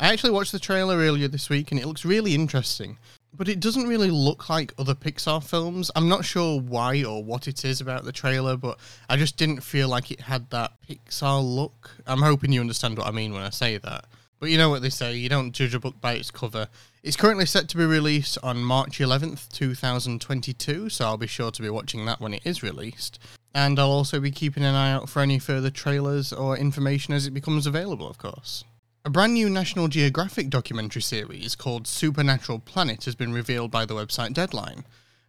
I 0.00 0.14
actually 0.14 0.30
watched 0.30 0.52
the 0.52 0.58
trailer 0.58 0.96
earlier 0.96 1.28
this 1.28 1.50
week 1.50 1.70
and 1.70 1.78
it 1.78 1.86
looks 1.86 2.06
really 2.06 2.34
interesting 2.34 2.96
but 3.36 3.48
it 3.48 3.60
doesn't 3.60 3.88
really 3.88 4.10
look 4.10 4.48
like 4.48 4.72
other 4.78 4.94
Pixar 4.94 5.42
films. 5.42 5.90
I'm 5.96 6.08
not 6.08 6.24
sure 6.24 6.60
why 6.60 7.02
or 7.04 7.22
what 7.22 7.48
it 7.48 7.64
is 7.64 7.80
about 7.80 8.04
the 8.04 8.12
trailer, 8.12 8.56
but 8.56 8.78
I 9.08 9.16
just 9.16 9.36
didn't 9.36 9.62
feel 9.62 9.88
like 9.88 10.10
it 10.10 10.20
had 10.20 10.50
that 10.50 10.72
Pixar 10.88 11.42
look. 11.42 11.90
I'm 12.06 12.22
hoping 12.22 12.52
you 12.52 12.60
understand 12.60 12.98
what 12.98 13.06
I 13.06 13.10
mean 13.10 13.32
when 13.32 13.42
I 13.42 13.50
say 13.50 13.78
that. 13.78 14.06
But 14.40 14.50
you 14.50 14.58
know 14.58 14.68
what 14.68 14.82
they 14.82 14.90
say, 14.90 15.14
you 15.16 15.28
don't 15.28 15.52
judge 15.52 15.74
a 15.74 15.80
book 15.80 16.00
by 16.00 16.14
its 16.14 16.30
cover. 16.30 16.68
It's 17.02 17.16
currently 17.16 17.46
set 17.46 17.68
to 17.68 17.76
be 17.76 17.84
released 17.84 18.38
on 18.42 18.64
March 18.64 18.98
11th, 18.98 19.50
2022, 19.52 20.88
so 20.88 21.04
I'll 21.04 21.16
be 21.16 21.26
sure 21.26 21.50
to 21.50 21.62
be 21.62 21.70
watching 21.70 22.04
that 22.06 22.20
when 22.20 22.34
it 22.34 22.42
is 22.44 22.62
released. 22.62 23.18
And 23.54 23.78
I'll 23.78 23.90
also 23.90 24.20
be 24.20 24.30
keeping 24.30 24.64
an 24.64 24.74
eye 24.74 24.90
out 24.90 25.08
for 25.08 25.20
any 25.20 25.38
further 25.38 25.70
trailers 25.70 26.32
or 26.32 26.56
information 26.56 27.14
as 27.14 27.26
it 27.26 27.30
becomes 27.30 27.66
available, 27.66 28.08
of 28.08 28.18
course. 28.18 28.64
A 29.06 29.10
brand 29.10 29.34
new 29.34 29.50
National 29.50 29.88
Geographic 29.88 30.48
documentary 30.48 31.02
series 31.02 31.54
called 31.54 31.86
Supernatural 31.86 32.58
Planet 32.58 33.04
has 33.04 33.14
been 33.14 33.34
revealed 33.34 33.70
by 33.70 33.84
the 33.84 33.92
website 33.92 34.32
Deadline. 34.32 34.86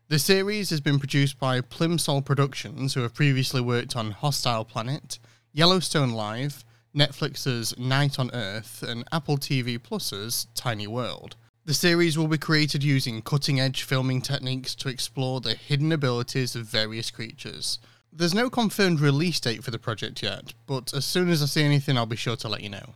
The 0.08 0.18
series 0.18 0.70
has 0.70 0.80
been 0.80 0.98
produced 0.98 1.38
by 1.40 1.60
Plimsoll 1.60 2.24
Productions, 2.24 2.94
who 2.94 3.02
have 3.02 3.14
previously 3.14 3.60
worked 3.60 3.98
on 3.98 4.12
Hostile 4.12 4.64
Planet, 4.64 5.20
Yellowstone 5.52 6.12
Live, 6.12 6.64
Netflix's 6.96 7.78
Night 7.78 8.18
on 8.18 8.32
Earth, 8.34 8.82
and 8.82 9.04
Apple 9.12 9.38
TV 9.38 9.78
Plus's 9.78 10.48
Tiny 10.56 10.88
World. 10.88 11.36
The 11.66 11.74
series 11.74 12.18
will 12.18 12.30
be 12.30 12.38
created 12.38 12.82
using 12.82 13.22
cutting 13.22 13.60
edge 13.60 13.84
filming 13.84 14.22
techniques 14.22 14.74
to 14.76 14.88
explore 14.88 15.42
the 15.42 15.54
hidden 15.54 15.92
abilities 15.92 16.56
of 16.56 16.66
various 16.66 17.12
creatures. 17.12 17.80
There's 18.10 18.34
no 18.34 18.50
confirmed 18.50 19.02
release 19.02 19.42
date 19.42 19.66
for 19.66 19.72
the 19.72 19.80
project 19.80 20.24
yet, 20.24 20.54
but 20.66 20.94
as 20.94 21.04
soon 21.04 21.28
as 21.28 21.44
I 21.44 21.48
see 21.48 21.64
anything, 21.64 21.98
I'll 21.98 22.06
be 22.06 22.16
sure 22.16 22.38
to 22.38 22.48
let 22.48 22.64
you 22.64 22.70
know. 22.70 22.94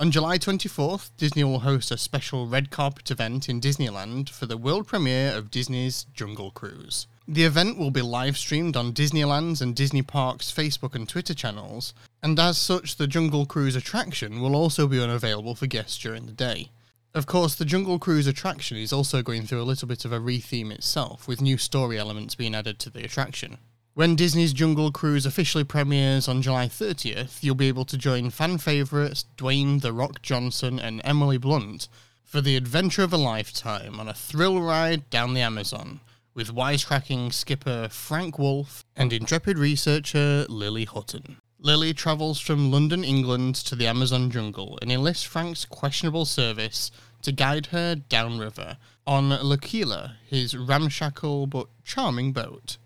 On 0.00 0.10
July 0.10 0.38
24th, 0.38 1.10
Disney 1.18 1.44
will 1.44 1.58
host 1.58 1.90
a 1.90 1.98
special 1.98 2.46
red 2.46 2.70
carpet 2.70 3.10
event 3.10 3.50
in 3.50 3.60
Disneyland 3.60 4.30
for 4.30 4.46
the 4.46 4.56
world 4.56 4.86
premiere 4.86 5.36
of 5.36 5.50
Disney's 5.50 6.06
Jungle 6.14 6.50
Cruise. 6.50 7.06
The 7.28 7.44
event 7.44 7.76
will 7.76 7.90
be 7.90 8.00
live 8.00 8.38
streamed 8.38 8.78
on 8.78 8.94
Disneyland's 8.94 9.60
and 9.60 9.76
Disney 9.76 10.00
Parks' 10.00 10.50
Facebook 10.50 10.94
and 10.94 11.06
Twitter 11.06 11.34
channels, 11.34 11.92
and 12.22 12.40
as 12.40 12.56
such, 12.56 12.96
the 12.96 13.06
Jungle 13.06 13.44
Cruise 13.44 13.76
attraction 13.76 14.40
will 14.40 14.56
also 14.56 14.88
be 14.88 15.02
unavailable 15.02 15.54
for 15.54 15.66
guests 15.66 15.98
during 15.98 16.24
the 16.24 16.32
day. 16.32 16.70
Of 17.12 17.26
course, 17.26 17.54
the 17.54 17.66
Jungle 17.66 17.98
Cruise 17.98 18.26
attraction 18.26 18.78
is 18.78 18.94
also 18.94 19.20
going 19.20 19.42
through 19.42 19.60
a 19.60 19.68
little 19.68 19.86
bit 19.86 20.06
of 20.06 20.12
a 20.12 20.18
retheme 20.18 20.72
itself, 20.72 21.28
with 21.28 21.42
new 21.42 21.58
story 21.58 21.98
elements 21.98 22.34
being 22.34 22.54
added 22.54 22.78
to 22.78 22.88
the 22.88 23.04
attraction. 23.04 23.58
When 23.94 24.14
Disney's 24.14 24.52
Jungle 24.52 24.92
Cruise 24.92 25.26
officially 25.26 25.64
premieres 25.64 26.28
on 26.28 26.42
July 26.42 26.66
30th, 26.66 27.42
you'll 27.42 27.56
be 27.56 27.66
able 27.66 27.84
to 27.86 27.98
join 27.98 28.30
fan 28.30 28.58
favourites 28.58 29.24
Dwayne 29.36 29.80
The 29.80 29.92
Rock 29.92 30.22
Johnson 30.22 30.78
and 30.78 31.00
Emily 31.02 31.38
Blunt 31.38 31.88
for 32.22 32.40
the 32.40 32.54
adventure 32.56 33.02
of 33.02 33.12
a 33.12 33.16
lifetime 33.16 33.98
on 33.98 34.08
a 34.08 34.14
thrill 34.14 34.62
ride 34.62 35.10
down 35.10 35.34
the 35.34 35.40
Amazon 35.40 35.98
with 36.34 36.54
wisecracking 36.54 37.32
skipper 37.32 37.88
Frank 37.90 38.38
Wolff 38.38 38.84
and 38.94 39.12
intrepid 39.12 39.58
researcher 39.58 40.46
Lily 40.48 40.84
Hutton. 40.84 41.38
Lily 41.58 41.92
travels 41.92 42.38
from 42.38 42.70
London, 42.70 43.02
England 43.02 43.56
to 43.56 43.74
the 43.74 43.88
Amazon 43.88 44.30
jungle 44.30 44.78
and 44.80 44.92
enlists 44.92 45.24
Frank's 45.24 45.64
questionable 45.64 46.24
service 46.24 46.92
to 47.22 47.32
guide 47.32 47.66
her 47.66 47.96
downriver 47.96 48.76
on 49.04 49.30
La 49.30 49.56
Quila, 49.56 50.14
his 50.28 50.56
ramshackle 50.56 51.48
but 51.48 51.66
charming 51.84 52.32
boat. 52.32 52.78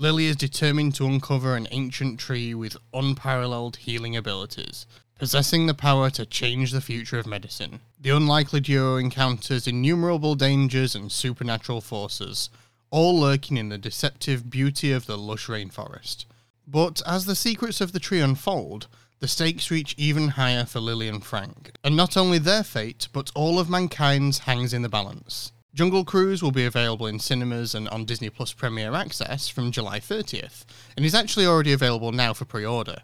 Lily 0.00 0.24
is 0.28 0.36
determined 0.36 0.94
to 0.94 1.04
uncover 1.04 1.56
an 1.56 1.68
ancient 1.72 2.18
tree 2.18 2.54
with 2.54 2.78
unparalleled 2.94 3.76
healing 3.76 4.16
abilities, 4.16 4.86
possessing 5.18 5.66
the 5.66 5.74
power 5.74 6.08
to 6.08 6.24
change 6.24 6.72
the 6.72 6.80
future 6.80 7.18
of 7.18 7.26
medicine. 7.26 7.80
The 8.00 8.08
unlikely 8.08 8.60
duo 8.60 8.96
encounters 8.96 9.66
innumerable 9.66 10.36
dangers 10.36 10.94
and 10.94 11.12
supernatural 11.12 11.82
forces, 11.82 12.48
all 12.90 13.20
lurking 13.20 13.58
in 13.58 13.68
the 13.68 13.76
deceptive 13.76 14.48
beauty 14.48 14.90
of 14.90 15.04
the 15.04 15.18
lush 15.18 15.48
rainforest. 15.48 16.24
But 16.66 17.02
as 17.06 17.26
the 17.26 17.36
secrets 17.36 17.82
of 17.82 17.92
the 17.92 18.00
tree 18.00 18.20
unfold, 18.20 18.86
the 19.18 19.28
stakes 19.28 19.70
reach 19.70 19.94
even 19.98 20.28
higher 20.28 20.64
for 20.64 20.80
Lily 20.80 21.08
and 21.08 21.22
Frank, 21.22 21.72
and 21.84 21.94
not 21.94 22.16
only 22.16 22.38
their 22.38 22.64
fate, 22.64 23.08
but 23.12 23.30
all 23.34 23.58
of 23.58 23.68
mankind's 23.68 24.38
hangs 24.38 24.72
in 24.72 24.80
the 24.80 24.88
balance. 24.88 25.52
Jungle 25.72 26.04
Cruise 26.04 26.42
will 26.42 26.50
be 26.50 26.64
available 26.64 27.06
in 27.06 27.20
cinemas 27.20 27.76
and 27.76 27.88
on 27.90 28.04
Disney 28.04 28.28
Plus 28.28 28.52
Premier 28.52 28.92
Access 28.92 29.48
from 29.48 29.70
July 29.70 30.00
30th, 30.00 30.64
and 30.96 31.06
is 31.06 31.14
actually 31.14 31.46
already 31.46 31.72
available 31.72 32.10
now 32.10 32.32
for 32.32 32.44
pre 32.44 32.64
order. 32.64 33.02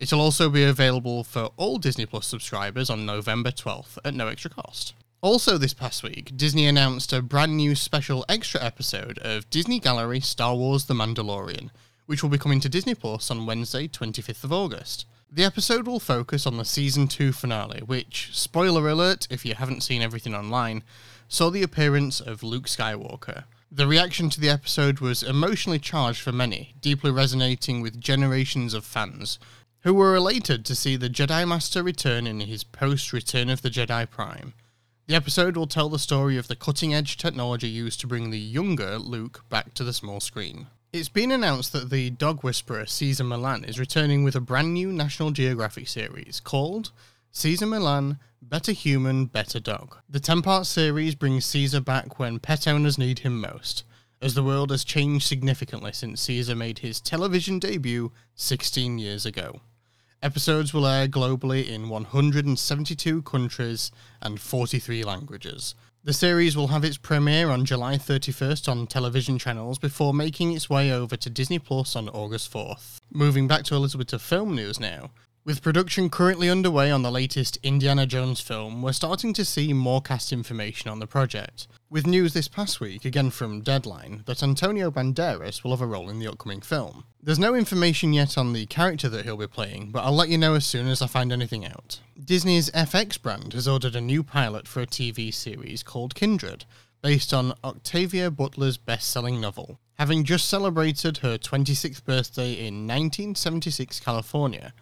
It'll 0.00 0.20
also 0.20 0.50
be 0.50 0.64
available 0.64 1.22
for 1.22 1.50
all 1.56 1.78
Disney 1.78 2.06
Plus 2.06 2.26
subscribers 2.26 2.90
on 2.90 3.06
November 3.06 3.52
12th 3.52 3.98
at 4.04 4.14
no 4.14 4.26
extra 4.26 4.50
cost. 4.50 4.94
Also, 5.20 5.58
this 5.58 5.74
past 5.74 6.02
week, 6.02 6.36
Disney 6.36 6.66
announced 6.66 7.12
a 7.12 7.22
brand 7.22 7.56
new 7.56 7.76
special 7.76 8.24
extra 8.28 8.62
episode 8.64 9.18
of 9.18 9.48
Disney 9.50 9.78
Gallery 9.78 10.20
Star 10.20 10.56
Wars 10.56 10.86
The 10.86 10.94
Mandalorian, 10.94 11.70
which 12.06 12.24
will 12.24 12.30
be 12.30 12.38
coming 12.38 12.58
to 12.60 12.68
Disney 12.68 12.96
Plus 12.96 13.30
on 13.30 13.46
Wednesday, 13.46 13.86
25th 13.86 14.42
of 14.42 14.52
August. 14.52 15.06
The 15.30 15.44
episode 15.44 15.86
will 15.86 16.00
focus 16.00 16.46
on 16.46 16.56
the 16.56 16.64
season 16.64 17.06
2 17.06 17.32
finale, 17.32 17.80
which, 17.80 18.30
spoiler 18.32 18.88
alert 18.88 19.28
if 19.30 19.44
you 19.44 19.54
haven't 19.54 19.82
seen 19.82 20.02
everything 20.02 20.34
online, 20.34 20.82
saw 21.28 21.50
the 21.50 21.62
appearance 21.62 22.20
of 22.20 22.42
Luke 22.42 22.66
Skywalker. 22.66 23.44
The 23.70 23.86
reaction 23.86 24.30
to 24.30 24.40
the 24.40 24.48
episode 24.48 25.00
was 25.00 25.22
emotionally 25.22 25.78
charged 25.78 26.22
for 26.22 26.32
many, 26.32 26.74
deeply 26.80 27.10
resonating 27.10 27.82
with 27.82 28.00
generations 28.00 28.72
of 28.72 28.84
fans 28.84 29.38
who 29.82 29.92
were 29.92 30.16
elated 30.16 30.64
to 30.64 30.74
see 30.74 30.96
the 30.96 31.10
Jedi 31.10 31.46
Master 31.46 31.82
return 31.82 32.26
in 32.26 32.40
his 32.40 32.64
post 32.64 33.12
Return 33.12 33.50
of 33.50 33.62
the 33.62 33.70
Jedi 33.70 34.08
Prime. 34.08 34.54
The 35.06 35.14
episode 35.14 35.56
will 35.56 35.66
tell 35.66 35.88
the 35.88 35.98
story 35.98 36.36
of 36.36 36.48
the 36.48 36.56
cutting 36.56 36.94
edge 36.94 37.16
technology 37.16 37.68
used 37.68 38.00
to 38.00 38.06
bring 38.06 38.30
the 38.30 38.38
younger 38.38 38.98
Luke 38.98 39.44
back 39.48 39.74
to 39.74 39.84
the 39.84 39.92
small 39.92 40.20
screen. 40.20 40.66
It's 40.92 41.08
been 41.10 41.30
announced 41.30 41.72
that 41.74 41.90
the 41.90 42.08
dog 42.10 42.42
whisperer 42.42 42.86
Cesar 42.86 43.24
Millan 43.24 43.64
is 43.64 43.78
returning 43.78 44.24
with 44.24 44.34
a 44.34 44.40
brand 44.40 44.72
new 44.72 44.90
National 44.90 45.30
Geographic 45.30 45.88
series 45.88 46.40
called 46.40 46.90
Cesar 47.38 47.66
Millan, 47.66 48.18
Better 48.42 48.72
Human, 48.72 49.26
Better 49.26 49.60
Dog. 49.60 49.98
The 50.08 50.18
10 50.18 50.42
part 50.42 50.66
series 50.66 51.14
brings 51.14 51.46
Cesar 51.46 51.80
back 51.80 52.18
when 52.18 52.40
pet 52.40 52.66
owners 52.66 52.98
need 52.98 53.20
him 53.20 53.40
most, 53.40 53.84
as 54.20 54.34
the 54.34 54.42
world 54.42 54.72
has 54.72 54.82
changed 54.82 55.24
significantly 55.24 55.92
since 55.92 56.20
Cesar 56.20 56.56
made 56.56 56.80
his 56.80 57.00
television 57.00 57.60
debut 57.60 58.10
16 58.34 58.98
years 58.98 59.24
ago. 59.24 59.60
Episodes 60.20 60.74
will 60.74 60.84
air 60.84 61.06
globally 61.06 61.64
in 61.64 61.88
172 61.88 63.22
countries 63.22 63.92
and 64.20 64.40
43 64.40 65.04
languages. 65.04 65.76
The 66.02 66.12
series 66.12 66.56
will 66.56 66.68
have 66.68 66.84
its 66.84 66.96
premiere 66.96 67.50
on 67.50 67.64
July 67.64 67.98
31st 67.98 68.68
on 68.68 68.88
television 68.88 69.38
channels 69.38 69.78
before 69.78 70.12
making 70.12 70.54
its 70.54 70.68
way 70.68 70.90
over 70.90 71.16
to 71.16 71.30
Disney 71.30 71.60
Plus 71.60 71.94
on 71.94 72.08
August 72.08 72.52
4th. 72.52 72.96
Moving 73.12 73.46
back 73.46 73.62
to 73.64 73.76
a 73.76 73.78
little 73.78 73.98
bit 73.98 74.12
of 74.12 74.22
film 74.22 74.56
news 74.56 74.80
now. 74.80 75.10
With 75.44 75.62
production 75.62 76.10
currently 76.10 76.50
underway 76.50 76.90
on 76.90 77.02
the 77.02 77.10
latest 77.10 77.58
Indiana 77.62 78.06
Jones 78.06 78.40
film, 78.40 78.82
we're 78.82 78.92
starting 78.92 79.32
to 79.32 79.44
see 79.44 79.72
more 79.72 80.02
cast 80.02 80.30
information 80.30 80.90
on 80.90 80.98
the 80.98 81.06
project. 81.06 81.66
With 81.88 82.06
news 82.06 82.34
this 82.34 82.48
past 82.48 82.80
week, 82.80 83.06
again 83.06 83.30
from 83.30 83.62
Deadline, 83.62 84.24
that 84.26 84.42
Antonio 84.42 84.90
Banderas 84.90 85.64
will 85.64 85.70
have 85.70 85.80
a 85.80 85.86
role 85.86 86.10
in 86.10 86.18
the 86.18 86.26
upcoming 86.26 86.60
film. 86.60 87.04
There's 87.22 87.38
no 87.38 87.54
information 87.54 88.12
yet 88.12 88.36
on 88.36 88.52
the 88.52 88.66
character 88.66 89.08
that 89.08 89.24
he'll 89.24 89.38
be 89.38 89.46
playing, 89.46 89.90
but 89.90 90.00
I'll 90.00 90.12
let 90.12 90.28
you 90.28 90.36
know 90.36 90.54
as 90.54 90.66
soon 90.66 90.86
as 90.86 91.00
I 91.00 91.06
find 91.06 91.32
anything 91.32 91.64
out. 91.64 92.00
Disney's 92.22 92.70
FX 92.72 93.20
brand 93.20 93.54
has 93.54 93.66
ordered 93.66 93.96
a 93.96 94.02
new 94.02 94.22
pilot 94.22 94.68
for 94.68 94.82
a 94.82 94.86
TV 94.86 95.32
series 95.32 95.82
called 95.82 96.14
Kindred, 96.14 96.66
based 97.00 97.32
on 97.32 97.54
Octavia 97.64 98.30
Butler's 98.30 98.76
best 98.76 99.08
selling 99.08 99.40
novel. 99.40 99.78
Having 99.98 100.24
just 100.24 100.48
celebrated 100.48 101.18
her 101.18 101.38
26th 101.38 102.04
birthday 102.04 102.52
in 102.52 102.86
1976 102.86 103.98
California, 104.00 104.74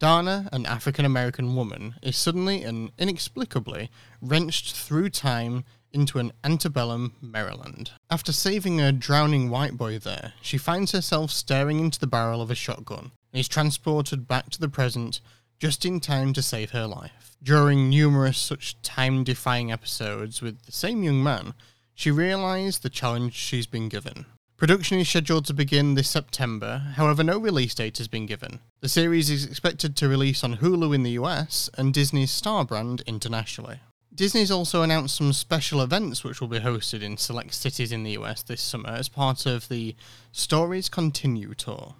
Dana, 0.00 0.48
an 0.50 0.64
African 0.64 1.04
American 1.04 1.54
woman, 1.54 1.96
is 2.02 2.16
suddenly 2.16 2.64
and 2.64 2.90
inexplicably 2.98 3.90
wrenched 4.22 4.74
through 4.74 5.10
time 5.10 5.62
into 5.92 6.18
an 6.18 6.32
antebellum 6.42 7.12
Maryland. 7.20 7.90
After 8.10 8.32
saving 8.32 8.80
a 8.80 8.92
drowning 8.92 9.50
white 9.50 9.76
boy 9.76 9.98
there, 9.98 10.32
she 10.40 10.56
finds 10.56 10.92
herself 10.92 11.30
staring 11.30 11.78
into 11.78 12.00
the 12.00 12.06
barrel 12.06 12.40
of 12.40 12.50
a 12.50 12.54
shotgun 12.54 13.12
and 13.30 13.40
is 13.40 13.46
transported 13.46 14.26
back 14.26 14.48
to 14.50 14.58
the 14.58 14.70
present 14.70 15.20
just 15.58 15.84
in 15.84 16.00
time 16.00 16.32
to 16.32 16.40
save 16.40 16.70
her 16.70 16.86
life. 16.86 17.36
During 17.42 17.90
numerous 17.90 18.38
such 18.38 18.80
time 18.80 19.22
defying 19.22 19.70
episodes 19.70 20.40
with 20.40 20.62
the 20.62 20.72
same 20.72 21.02
young 21.02 21.22
man, 21.22 21.52
she 21.92 22.10
realised 22.10 22.82
the 22.82 22.88
challenge 22.88 23.34
she's 23.34 23.66
been 23.66 23.90
given. 23.90 24.24
Production 24.60 24.98
is 24.98 25.08
scheduled 25.08 25.46
to 25.46 25.54
begin 25.54 25.94
this 25.94 26.10
September, 26.10 26.92
however, 26.96 27.24
no 27.24 27.38
release 27.38 27.74
date 27.74 27.96
has 27.96 28.08
been 28.08 28.26
given. 28.26 28.60
The 28.80 28.90
series 28.90 29.30
is 29.30 29.46
expected 29.46 29.96
to 29.96 30.06
release 30.06 30.44
on 30.44 30.58
Hulu 30.58 30.94
in 30.94 31.02
the 31.02 31.12
US 31.12 31.70
and 31.78 31.94
Disney's 31.94 32.30
Star 32.30 32.66
brand 32.66 33.02
internationally. 33.06 33.80
Disney's 34.14 34.50
also 34.50 34.82
announced 34.82 35.16
some 35.16 35.32
special 35.32 35.80
events 35.80 36.22
which 36.22 36.42
will 36.42 36.48
be 36.48 36.58
hosted 36.58 37.00
in 37.00 37.16
select 37.16 37.54
cities 37.54 37.90
in 37.90 38.02
the 38.02 38.18
US 38.18 38.42
this 38.42 38.60
summer 38.60 38.90
as 38.90 39.08
part 39.08 39.46
of 39.46 39.66
the 39.70 39.96
Stories 40.30 40.90
Continue 40.90 41.54
tour. 41.54 41.94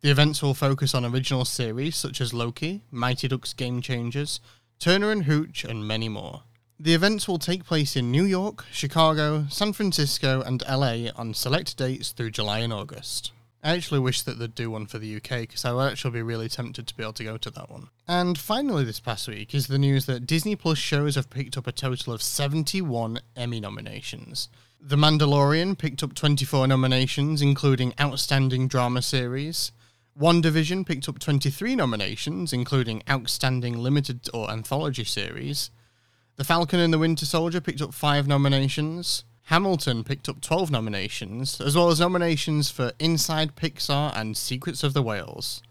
The 0.00 0.12
events 0.12 0.40
will 0.40 0.54
focus 0.54 0.94
on 0.94 1.04
original 1.04 1.44
series 1.44 1.96
such 1.96 2.20
as 2.20 2.32
Loki, 2.32 2.84
Mighty 2.92 3.26
Ducks 3.26 3.52
Game 3.52 3.82
Changers, 3.82 4.38
Turner 4.78 5.10
and 5.10 5.24
Hooch, 5.24 5.64
and 5.64 5.84
many 5.84 6.08
more. 6.08 6.44
The 6.80 6.94
events 6.94 7.26
will 7.26 7.40
take 7.40 7.64
place 7.64 7.96
in 7.96 8.12
New 8.12 8.22
York, 8.22 8.64
Chicago, 8.70 9.46
San 9.50 9.72
Francisco, 9.72 10.42
and 10.42 10.62
LA 10.68 11.10
on 11.16 11.34
select 11.34 11.76
dates 11.76 12.12
through 12.12 12.30
July 12.30 12.60
and 12.60 12.72
August. 12.72 13.32
I 13.64 13.74
actually 13.74 13.98
wish 13.98 14.22
that 14.22 14.38
they'd 14.38 14.54
do 14.54 14.70
one 14.70 14.86
for 14.86 15.00
the 15.00 15.16
UK 15.16 15.40
because 15.40 15.64
I 15.64 15.72
would 15.72 15.90
actually 15.90 16.12
be 16.12 16.22
really 16.22 16.48
tempted 16.48 16.86
to 16.86 16.94
be 16.94 17.02
able 17.02 17.14
to 17.14 17.24
go 17.24 17.36
to 17.36 17.50
that 17.50 17.68
one. 17.68 17.88
And 18.06 18.38
finally, 18.38 18.84
this 18.84 19.00
past 19.00 19.26
week 19.26 19.56
is 19.56 19.66
the 19.66 19.76
news 19.76 20.06
that 20.06 20.24
Disney 20.24 20.54
Plus 20.54 20.78
shows 20.78 21.16
have 21.16 21.30
picked 21.30 21.56
up 21.56 21.66
a 21.66 21.72
total 21.72 22.12
of 22.12 22.22
71 22.22 23.18
Emmy 23.34 23.58
nominations. 23.58 24.48
The 24.80 24.94
Mandalorian 24.94 25.76
picked 25.76 26.04
up 26.04 26.14
24 26.14 26.68
nominations, 26.68 27.42
including 27.42 27.92
Outstanding 28.00 28.68
Drama 28.68 29.02
Series. 29.02 29.72
WandaVision 30.16 30.86
picked 30.86 31.08
up 31.08 31.18
23 31.18 31.74
nominations, 31.74 32.52
including 32.52 33.02
Outstanding 33.10 33.78
Limited 33.78 34.28
or 34.32 34.48
Anthology 34.48 35.02
Series. 35.02 35.70
The 36.38 36.44
Falcon 36.44 36.78
and 36.78 36.92
the 36.92 37.00
Winter 37.00 37.26
Soldier 37.26 37.60
picked 37.60 37.82
up 37.82 37.92
five 37.92 38.28
nominations. 38.28 39.24
Hamilton 39.46 40.04
picked 40.04 40.28
up 40.28 40.40
12 40.40 40.70
nominations, 40.70 41.60
as 41.60 41.74
well 41.74 41.88
as 41.88 41.98
nominations 41.98 42.70
for 42.70 42.92
Inside 43.00 43.56
Pixar 43.56 44.16
and 44.16 44.36
Secrets 44.36 44.84
of 44.84 44.94
the 44.94 45.02
Whales. 45.02 45.64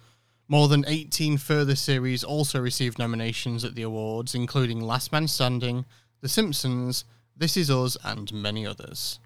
More 0.50 0.67
than 0.67 0.83
18 0.86 1.38
further 1.38 1.77
series 1.77 2.21
also 2.21 2.59
received 2.59 3.00
nominations 3.00 3.63
at 3.63 3.75
the 3.75 3.81
awards, 3.83 4.36
including 4.36 4.81
Last 4.81 5.13
Man 5.13 5.29
Standing, 5.29 5.86
The 6.19 6.27
Simpsons, 6.27 7.05
This 7.33 7.55
Is 7.55 7.71
Us, 7.71 7.95
and 8.03 8.33
many 8.33 8.67
others. 8.67 9.21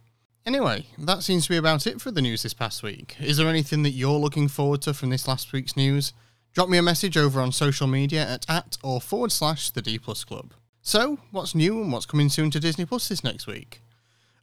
Anyway, 0.46 0.86
that 1.00 1.24
seems 1.24 1.46
to 1.46 1.50
be 1.50 1.58
about 1.58 1.88
it 1.88 2.00
for 2.00 2.12
the 2.12 2.22
news 2.22 2.44
this 2.44 2.54
past 2.54 2.84
week. 2.84 3.16
Is 3.20 3.38
there 3.38 3.48
anything 3.48 3.82
that 3.82 3.92
you're 3.92 4.12
looking 4.20 4.48
forward 4.48 4.84
to 4.84 4.94
from 4.94 5.10
this 5.10 5.28
last 5.28 5.52
week's 5.54 5.76
news? 5.76 6.14
Drop 6.54 6.70
me 6.70 6.78
a 6.78 6.84
message 6.84 7.18
over 7.18 7.42
on 7.42 7.52
social 7.52 7.88
media 7.88 8.28
at 8.28 8.48
at 8.48 8.78
or 8.84 9.02
forward 9.02 9.32
slash 9.32 9.72
the 9.72 9.82
D 9.82 9.98
Plus 9.98 10.24
Club. 10.24 10.54
So, 10.84 11.20
what's 11.30 11.54
new 11.54 11.80
and 11.80 11.92
what's 11.92 12.08
coming 12.08 12.28
soon 12.30 12.50
to 12.50 12.60
Disney 12.60 12.86
Plus 12.86 13.08
this 13.08 13.24
next 13.24 13.46
week? 13.46 13.84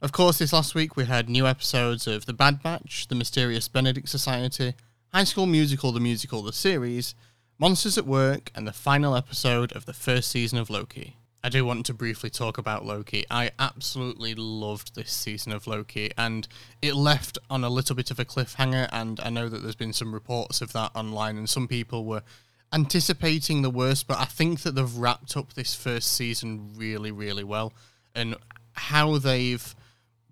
Of 0.01 0.13
course, 0.13 0.37
this 0.37 0.53
last 0.53 0.73
week 0.73 0.95
we 0.95 1.03
had 1.03 1.29
new 1.29 1.45
episodes 1.45 2.07
of 2.07 2.27
The 2.27 2.33
Bad 2.33 2.63
Batch, 2.63 3.09
The 3.09 3.15
Mysterious 3.15 3.67
Benedict 3.67 4.07
Society, 4.07 4.73
High 5.13 5.25
School 5.25 5.47
Musical, 5.47 5.91
The 5.91 5.99
Musical, 5.99 6.41
The 6.41 6.53
Series, 6.53 7.13
Monsters 7.57 7.97
at 7.97 8.07
Work, 8.07 8.51
and 8.55 8.65
the 8.65 8.71
final 8.71 9.17
episode 9.17 9.73
of 9.73 9.85
the 9.85 9.91
first 9.91 10.31
season 10.31 10.57
of 10.57 10.69
Loki. 10.69 11.17
I 11.43 11.49
do 11.49 11.65
want 11.65 11.85
to 11.87 11.93
briefly 11.93 12.29
talk 12.29 12.57
about 12.57 12.85
Loki. 12.85 13.25
I 13.29 13.51
absolutely 13.59 14.33
loved 14.33 14.95
this 14.95 15.11
season 15.11 15.51
of 15.51 15.67
Loki, 15.67 16.11
and 16.17 16.47
it 16.81 16.95
left 16.95 17.37
on 17.49 17.65
a 17.65 17.69
little 17.69 17.97
bit 17.97 18.11
of 18.11 18.19
a 18.19 18.25
cliffhanger. 18.25 18.87
And 18.93 19.19
I 19.19 19.29
know 19.29 19.49
that 19.49 19.61
there's 19.61 19.75
been 19.75 19.91
some 19.91 20.13
reports 20.13 20.61
of 20.61 20.71
that 20.71 20.91
online, 20.95 21.37
and 21.37 21.49
some 21.49 21.67
people 21.67 22.05
were 22.05 22.23
anticipating 22.71 23.61
the 23.61 23.69
worst, 23.69 24.07
but 24.07 24.19
I 24.19 24.25
think 24.25 24.61
that 24.61 24.75
they've 24.75 24.95
wrapped 24.95 25.35
up 25.35 25.53
this 25.53 25.73
first 25.73 26.13
season 26.13 26.71
really, 26.75 27.11
really 27.11 27.43
well. 27.43 27.73
And 28.13 28.35
how 28.73 29.17
they've 29.17 29.75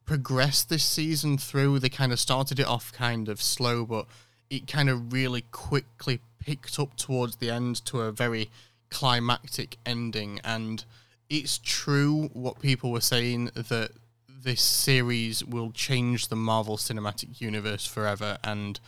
progressed 0.05 0.69
this 0.69 0.83
season 0.83 1.37
through, 1.37 1.79
they 1.79 1.89
kind 1.89 2.11
of 2.11 2.19
started 2.19 2.59
it 2.59 2.67
off 2.67 2.93
kind 2.93 3.27
of 3.27 3.41
slow, 3.41 3.85
but 3.85 4.05
it 4.49 4.67
kind 4.67 4.89
of 4.89 5.11
really 5.11 5.41
quickly 5.51 6.19
picked 6.39 6.79
up 6.79 6.95
towards 6.95 7.37
the 7.37 7.49
end 7.49 7.83
to 7.85 8.01
a 8.01 8.11
very 8.11 8.49
climactic 8.89 9.77
ending. 9.85 10.39
And 10.43 10.85
it's 11.29 11.59
true 11.61 12.29
what 12.33 12.61
people 12.61 12.91
were 12.91 13.01
saying 13.01 13.51
that 13.53 13.91
this 14.29 14.61
series 14.61 15.43
will 15.43 15.71
change 15.71 16.29
the 16.29 16.35
Marvel 16.35 16.77
Cinematic 16.77 17.41
Universe 17.41 17.85
forever. 17.85 18.37
And 18.43 18.79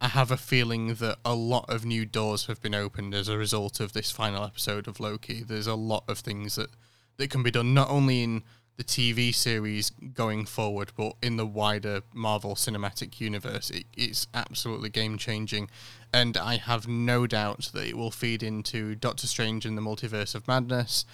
I 0.00 0.08
have 0.08 0.30
a 0.30 0.36
feeling 0.36 0.94
that 0.94 1.18
a 1.24 1.34
lot 1.34 1.64
of 1.68 1.84
new 1.84 2.04
doors 2.06 2.46
have 2.46 2.62
been 2.62 2.74
opened 2.74 3.14
as 3.14 3.28
a 3.28 3.36
result 3.36 3.80
of 3.80 3.92
this 3.92 4.12
final 4.12 4.44
episode 4.44 4.86
of 4.86 5.00
Loki. 5.00 5.42
There's 5.42 5.66
a 5.66 5.74
lot 5.74 6.04
of 6.06 6.20
things 6.20 6.54
that, 6.54 6.70
that 7.16 7.30
can 7.30 7.42
be 7.42 7.50
done, 7.50 7.74
not 7.74 7.90
only 7.90 8.22
in 8.22 8.44
the 8.76 8.84
TV 8.84 9.34
series 9.34 9.90
going 9.90 10.46
forward, 10.46 10.92
but 10.96 11.14
in 11.20 11.36
the 11.36 11.46
wider 11.46 12.02
Marvel 12.14 12.54
Cinematic 12.54 13.20
Universe. 13.20 13.70
It, 13.70 13.86
it's 13.96 14.28
absolutely 14.32 14.88
game 14.88 15.18
changing, 15.18 15.68
and 16.14 16.36
I 16.36 16.58
have 16.58 16.86
no 16.86 17.26
doubt 17.26 17.70
that 17.74 17.88
it 17.88 17.96
will 17.96 18.12
feed 18.12 18.44
into 18.44 18.94
Doctor 18.94 19.26
Strange 19.26 19.66
in 19.66 19.74
the 19.74 19.82
Multiverse 19.82 20.36
of 20.36 20.46
Madness. 20.46 21.04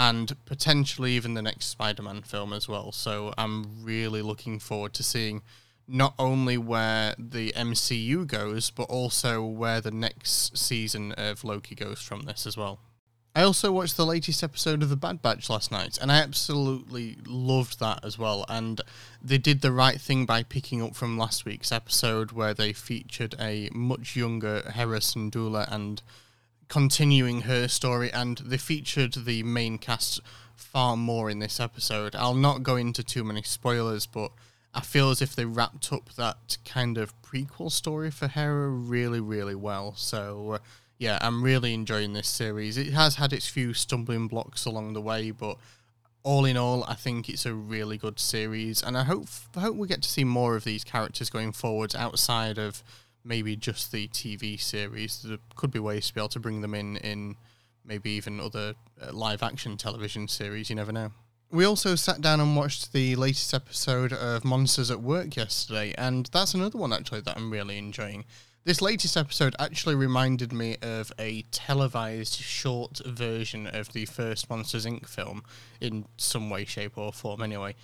And 0.00 0.36
potentially 0.44 1.14
even 1.14 1.34
the 1.34 1.42
next 1.42 1.66
Spider 1.66 2.04
Man 2.04 2.22
film 2.22 2.52
as 2.52 2.68
well. 2.68 2.92
So 2.92 3.34
I'm 3.36 3.82
really 3.82 4.22
looking 4.22 4.60
forward 4.60 4.94
to 4.94 5.02
seeing 5.02 5.42
not 5.88 6.14
only 6.18 6.58
where 6.58 7.14
the 7.18 7.52
MCU 7.52 8.26
goes, 8.26 8.70
but 8.70 8.84
also 8.84 9.42
where 9.42 9.80
the 9.80 9.90
next 9.90 10.56
season 10.56 11.12
of 11.12 11.42
Loki 11.42 11.74
goes 11.74 12.00
from 12.00 12.22
this 12.22 12.46
as 12.46 12.56
well. 12.56 12.78
I 13.34 13.42
also 13.42 13.70
watched 13.70 13.96
the 13.96 14.04
latest 14.04 14.42
episode 14.42 14.82
of 14.82 14.88
The 14.88 14.96
Bad 14.96 15.22
Batch 15.22 15.48
last 15.48 15.70
night, 15.70 15.96
and 16.00 16.10
I 16.10 16.16
absolutely 16.16 17.18
loved 17.24 17.78
that 17.78 18.04
as 18.04 18.18
well. 18.18 18.44
And 18.48 18.80
they 19.22 19.38
did 19.38 19.60
the 19.60 19.72
right 19.72 20.00
thing 20.00 20.26
by 20.26 20.42
picking 20.42 20.82
up 20.82 20.96
from 20.96 21.16
last 21.16 21.44
week's 21.44 21.70
episode 21.70 22.32
where 22.32 22.52
they 22.52 22.72
featured 22.72 23.36
a 23.38 23.70
much 23.72 24.16
younger 24.16 24.68
Hera 24.74 24.98
Syndulla 24.98 25.70
and 25.72 26.02
continuing 26.68 27.42
her 27.42 27.68
story, 27.68 28.12
and 28.12 28.38
they 28.38 28.58
featured 28.58 29.14
the 29.14 29.42
main 29.44 29.78
cast 29.78 30.20
far 30.56 30.96
more 30.96 31.30
in 31.30 31.38
this 31.38 31.60
episode. 31.60 32.16
I'll 32.16 32.34
not 32.34 32.62
go 32.62 32.76
into 32.76 33.04
too 33.04 33.24
many 33.24 33.42
spoilers, 33.42 34.04
but 34.06 34.32
I 34.74 34.80
feel 34.80 35.10
as 35.10 35.22
if 35.22 35.34
they 35.34 35.44
wrapped 35.44 35.92
up 35.92 36.14
that 36.14 36.58
kind 36.64 36.98
of 36.98 37.20
prequel 37.22 37.70
story 37.70 38.10
for 38.10 38.28
Hera 38.28 38.68
really, 38.68 39.20
really 39.20 39.54
well. 39.54 39.94
So, 39.96 40.52
uh, 40.52 40.58
yeah, 40.98 41.18
I'm 41.20 41.42
really 41.42 41.74
enjoying 41.74 42.12
this 42.12 42.28
series. 42.28 42.76
It 42.76 42.92
has 42.92 43.16
had 43.16 43.32
its 43.32 43.48
few 43.48 43.72
stumbling 43.72 44.28
blocks 44.28 44.64
along 44.66 44.92
the 44.92 45.00
way, 45.00 45.30
but 45.30 45.56
all 46.22 46.44
in 46.44 46.56
all, 46.56 46.84
I 46.84 46.94
think 46.94 47.28
it's 47.28 47.46
a 47.46 47.54
really 47.54 47.96
good 47.96 48.18
series, 48.18 48.82
and 48.82 48.98
I 48.98 49.04
hope 49.04 49.28
I 49.56 49.60
hope 49.60 49.76
we 49.76 49.88
get 49.88 50.02
to 50.02 50.08
see 50.08 50.24
more 50.24 50.56
of 50.56 50.64
these 50.64 50.84
characters 50.84 51.30
going 51.30 51.52
forwards 51.52 51.94
outside 51.94 52.58
of 52.58 52.82
maybe 53.24 53.56
just 53.56 53.92
the 53.92 54.08
TV 54.08 54.60
series. 54.60 55.22
There 55.22 55.38
could 55.54 55.70
be 55.70 55.78
ways 55.78 56.08
to 56.08 56.14
be 56.14 56.20
able 56.20 56.28
to 56.30 56.40
bring 56.40 56.60
them 56.60 56.74
in 56.74 56.96
in 56.98 57.36
maybe 57.84 58.10
even 58.10 58.40
other 58.40 58.74
uh, 59.00 59.12
live 59.12 59.42
action 59.42 59.76
television 59.76 60.28
series. 60.28 60.68
You 60.68 60.76
never 60.76 60.92
know. 60.92 61.12
We 61.50 61.64
also 61.64 61.94
sat 61.94 62.20
down 62.20 62.40
and 62.40 62.54
watched 62.54 62.92
the 62.92 63.16
latest 63.16 63.54
episode 63.54 64.12
of 64.12 64.44
Monsters 64.44 64.90
at 64.90 65.00
Work 65.00 65.34
yesterday, 65.34 65.94
and 65.96 66.26
that's 66.26 66.52
another 66.52 66.76
one 66.76 66.92
actually 66.92 67.22
that 67.22 67.38
I'm 67.38 67.50
really 67.50 67.78
enjoying. 67.78 68.26
This 68.64 68.82
latest 68.82 69.16
episode 69.16 69.56
actually 69.58 69.94
reminded 69.94 70.52
me 70.52 70.76
of 70.82 71.10
a 71.18 71.46
televised 71.50 72.34
short 72.34 73.00
version 73.06 73.66
of 73.66 73.94
the 73.94 74.04
first 74.04 74.50
Monsters 74.50 74.84
Inc. 74.84 75.08
film 75.08 75.42
in 75.80 76.04
some 76.18 76.50
way, 76.50 76.66
shape, 76.66 76.98
or 76.98 77.14
form, 77.14 77.40
anyway. 77.40 77.74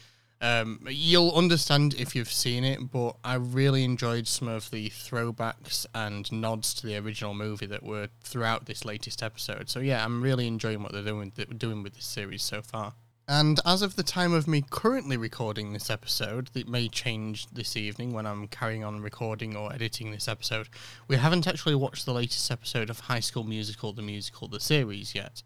Um, 0.43 0.87
you'll 0.91 1.33
understand 1.33 1.95
if 1.95 2.15
you've 2.15 2.31
seen 2.31 2.65
it, 2.65 2.91
but 2.93 3.17
I 3.25 3.37
really 3.37 3.83
enjoyed 3.83 4.29
some 4.29 4.49
of 4.49 4.71
the 4.71 4.91
throwbacks 4.91 5.87
and 5.95 6.31
nods 6.31 6.75
to 6.75 6.87
the 6.87 6.99
original 6.99 7.33
movie 7.33 7.65
that 7.65 7.83
were 7.83 8.09
throughout 8.21 8.67
this 8.67 8.85
latest 8.85 9.23
episode. 9.23 9.71
So 9.71 9.81
yeah, 9.81 10.05
I'm 10.05 10.21
really 10.21 10.47
enjoying 10.47 10.83
what 10.83 10.93
they're 10.93 11.03
doing 11.03 11.33
doing 11.57 11.83
with 11.83 11.95
this 11.95 12.05
series 12.05 12.43
so 12.43 12.61
far. 12.61 12.93
And 13.27 13.59
as 13.65 13.81
of 13.81 13.97
the 13.97 14.03
time 14.03 14.35
of 14.35 14.47
me 14.47 14.63
currently 14.69 15.17
recording 15.17 15.73
this 15.73 15.89
episode, 15.89 16.51
it 16.55 16.69
may 16.69 16.89
change 16.89 17.47
this 17.47 17.75
evening 17.75 18.13
when 18.13 18.27
I'm 18.27 18.49
carrying 18.49 18.85
on 18.85 19.01
recording 19.01 19.57
or 19.57 19.73
editing 19.73 20.11
this 20.11 20.29
episode. 20.29 20.69
We 21.09 21.17
haven't 21.17 21.47
actually 21.47 21.75
watched 21.75 22.05
the 22.05 22.13
latest 22.13 22.51
episode 22.51 22.91
of 22.91 23.01
High 23.01 23.21
School 23.21 23.45
Musical, 23.45 23.95
the 23.95 24.03
musical, 24.03 24.47
the 24.47 24.61
series 24.61 25.15
yet. 25.15 25.43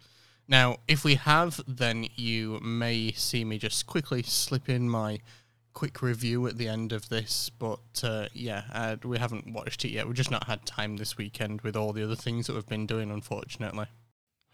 Now, 0.48 0.78
if 0.88 1.04
we 1.04 1.14
have, 1.14 1.60
then 1.68 2.08
you 2.16 2.58
may 2.60 3.12
see 3.12 3.44
me 3.44 3.58
just 3.58 3.86
quickly 3.86 4.24
slip 4.24 4.68
in 4.68 4.90
my 4.90 5.20
quick 5.72 6.02
review 6.02 6.48
at 6.48 6.58
the 6.58 6.66
end 6.66 6.92
of 6.92 7.08
this. 7.10 7.48
But 7.48 8.02
uh, 8.02 8.26
yeah, 8.32 8.64
uh, 8.72 8.96
we 9.04 9.18
haven't 9.18 9.52
watched 9.52 9.84
it 9.84 9.90
yet. 9.90 10.06
We've 10.06 10.16
just 10.16 10.32
not 10.32 10.48
had 10.48 10.66
time 10.66 10.96
this 10.96 11.16
weekend 11.16 11.60
with 11.60 11.76
all 11.76 11.92
the 11.92 12.02
other 12.02 12.16
things 12.16 12.48
that 12.48 12.54
we've 12.54 12.66
been 12.66 12.86
doing, 12.86 13.12
unfortunately. 13.12 13.86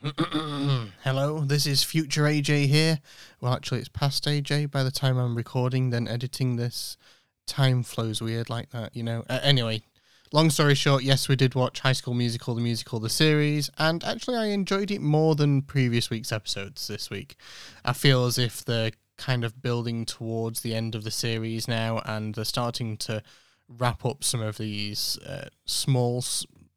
Hello, 1.03 1.41
this 1.41 1.67
is 1.67 1.83
future 1.83 2.25
AJ 2.25 2.67
here. 2.67 3.01
Well, 3.41 3.55
actually, 3.55 3.81
it's 3.81 3.89
past 3.89 4.27
AJ 4.27 4.71
by 4.71 4.83
the 4.83 4.91
time 4.91 5.17
I'm 5.17 5.35
recording, 5.35 5.89
then 5.89 6.07
editing 6.07 6.57
this. 6.57 6.99
Time 7.47 7.83
flows 7.83 8.21
weird 8.21 8.51
like 8.51 8.69
that, 8.71 8.95
you 8.95 9.03
know. 9.03 9.25
Uh, 9.31 9.41
anyway, 9.43 9.83
long 10.31 10.51
story 10.51 10.75
short, 10.75 11.05
yes, 11.05 11.27
we 11.27 11.37
did 11.37 11.55
watch 11.55 11.81
High 11.81 11.95
School 11.95 12.13
Musical, 12.13 12.55
the 12.55 12.61
musical, 12.61 13.01
the 13.01 13.09
series, 13.09 13.71
and 13.79 14.05
actually, 14.05 14.37
I 14.37 14.47
enjoyed 14.47 14.91
it 14.91 15.01
more 15.01 15.35
than 15.37 15.63
previous 15.63 16.11
week's 16.11 16.33
episodes 16.33 16.87
this 16.87 17.09
week. 17.09 17.37
I 17.83 17.95
feel 17.95 18.27
as 18.27 18.37
if 18.37 18.63
they're 18.63 18.93
kind 19.17 19.43
of 19.43 19.63
building 19.63 20.05
towards 20.05 20.61
the 20.61 20.75
end 20.75 20.95
of 20.95 21.05
the 21.05 21.11
series 21.11 21.67
now, 21.67 22.03
and 22.05 22.35
they're 22.35 22.45
starting 22.45 22.99
to 22.99 23.23
wrap 23.71 24.05
up 24.05 24.23
some 24.23 24.43
of 24.43 24.59
these 24.59 25.19
uh, 25.27 25.49
small 25.65 26.23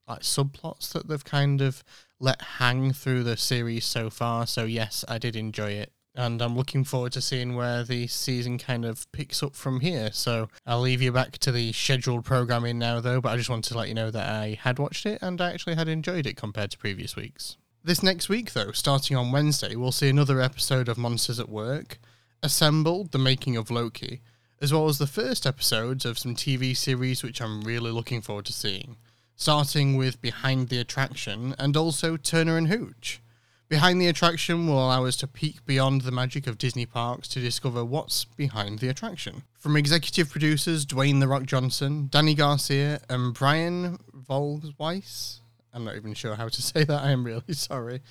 like 0.07 0.21
subplots 0.21 0.93
that 0.93 1.09
they've 1.09 1.25
kind 1.25 1.61
of 1.61 1.83
let 2.19 2.41
hang 2.41 2.93
through 2.93 3.23
the 3.23 3.37
series 3.37 3.85
so 3.85 4.09
far. 4.09 4.47
So 4.47 4.65
yes, 4.65 5.05
I 5.07 5.17
did 5.17 5.35
enjoy 5.35 5.71
it. 5.71 5.91
And 6.15 6.41
I'm 6.41 6.57
looking 6.57 6.83
forward 6.83 7.11
to 7.11 7.21
seeing 7.21 7.55
where 7.55 7.83
the 7.83 8.07
season 8.07 8.57
kind 8.57 8.85
of 8.85 9.11
picks 9.11 9.43
up 9.43 9.55
from 9.55 9.81
here. 9.81 10.09
So 10.11 10.49
I'll 10.65 10.81
leave 10.81 11.01
you 11.01 11.11
back 11.11 11.37
to 11.39 11.51
the 11.51 11.71
scheduled 11.73 12.25
programming 12.25 12.79
now, 12.79 12.99
though. 12.99 13.21
But 13.21 13.33
I 13.33 13.37
just 13.37 13.51
wanted 13.51 13.69
to 13.69 13.77
let 13.77 13.87
you 13.87 13.93
know 13.93 14.09
that 14.09 14.27
I 14.27 14.57
had 14.59 14.79
watched 14.79 15.05
it 15.05 15.19
and 15.21 15.39
I 15.39 15.51
actually 15.51 15.75
had 15.75 15.87
enjoyed 15.87 16.25
it 16.25 16.35
compared 16.35 16.71
to 16.71 16.77
previous 16.77 17.15
weeks. 17.15 17.57
This 17.83 18.01
next 18.01 18.29
week, 18.29 18.53
though, 18.53 18.71
starting 18.71 19.15
on 19.15 19.31
Wednesday, 19.31 19.75
we'll 19.75 19.91
see 19.91 20.09
another 20.09 20.41
episode 20.41 20.89
of 20.89 20.97
Monsters 20.97 21.39
at 21.39 21.49
Work, 21.49 21.99
Assembled, 22.41 23.11
The 23.11 23.19
Making 23.19 23.55
of 23.55 23.69
Loki, 23.69 24.21
as 24.59 24.73
well 24.73 24.87
as 24.87 24.97
the 24.97 25.07
first 25.07 25.45
episodes 25.45 26.03
of 26.03 26.17
some 26.17 26.35
TV 26.35 26.75
series 26.75 27.21
which 27.21 27.41
I'm 27.41 27.61
really 27.61 27.91
looking 27.91 28.21
forward 28.21 28.45
to 28.45 28.53
seeing 28.53 28.97
starting 29.39 29.95
with 29.95 30.19
Behind 30.19 30.67
the 30.67 30.79
Attraction 30.79 31.53
and 31.59 31.77
also 31.77 32.17
Turner 32.17 32.57
and 32.57 32.69
Hooch. 32.69 33.21
Behind 33.69 34.01
the 34.01 34.07
Attraction 34.07 34.65
will 34.65 34.83
allow 34.83 35.05
us 35.05 35.15
to 35.17 35.27
peek 35.27 35.63
beyond 35.63 36.01
the 36.01 36.11
magic 36.11 36.47
of 36.47 36.57
Disney 36.57 36.87
parks 36.87 37.27
to 37.29 37.39
discover 37.39 37.85
what's 37.85 38.25
behind 38.25 38.79
the 38.79 38.89
attraction. 38.89 39.43
From 39.59 39.77
executive 39.77 40.31
producers 40.31 40.87
Dwayne 40.87 41.19
The 41.19 41.27
Rock 41.27 41.43
Johnson, 41.43 42.07
Danny 42.09 42.33
Garcia, 42.33 42.99
and 43.09 43.33
Brian 43.35 43.99
Volk-Weiss, 44.11 45.41
I'm 45.71 45.85
not 45.85 45.97
even 45.97 46.15
sure 46.15 46.35
how 46.35 46.47
to 46.47 46.61
say 46.61 46.83
that, 46.83 47.03
I 47.03 47.11
am 47.11 47.23
really 47.23 47.43
sorry. 47.53 48.01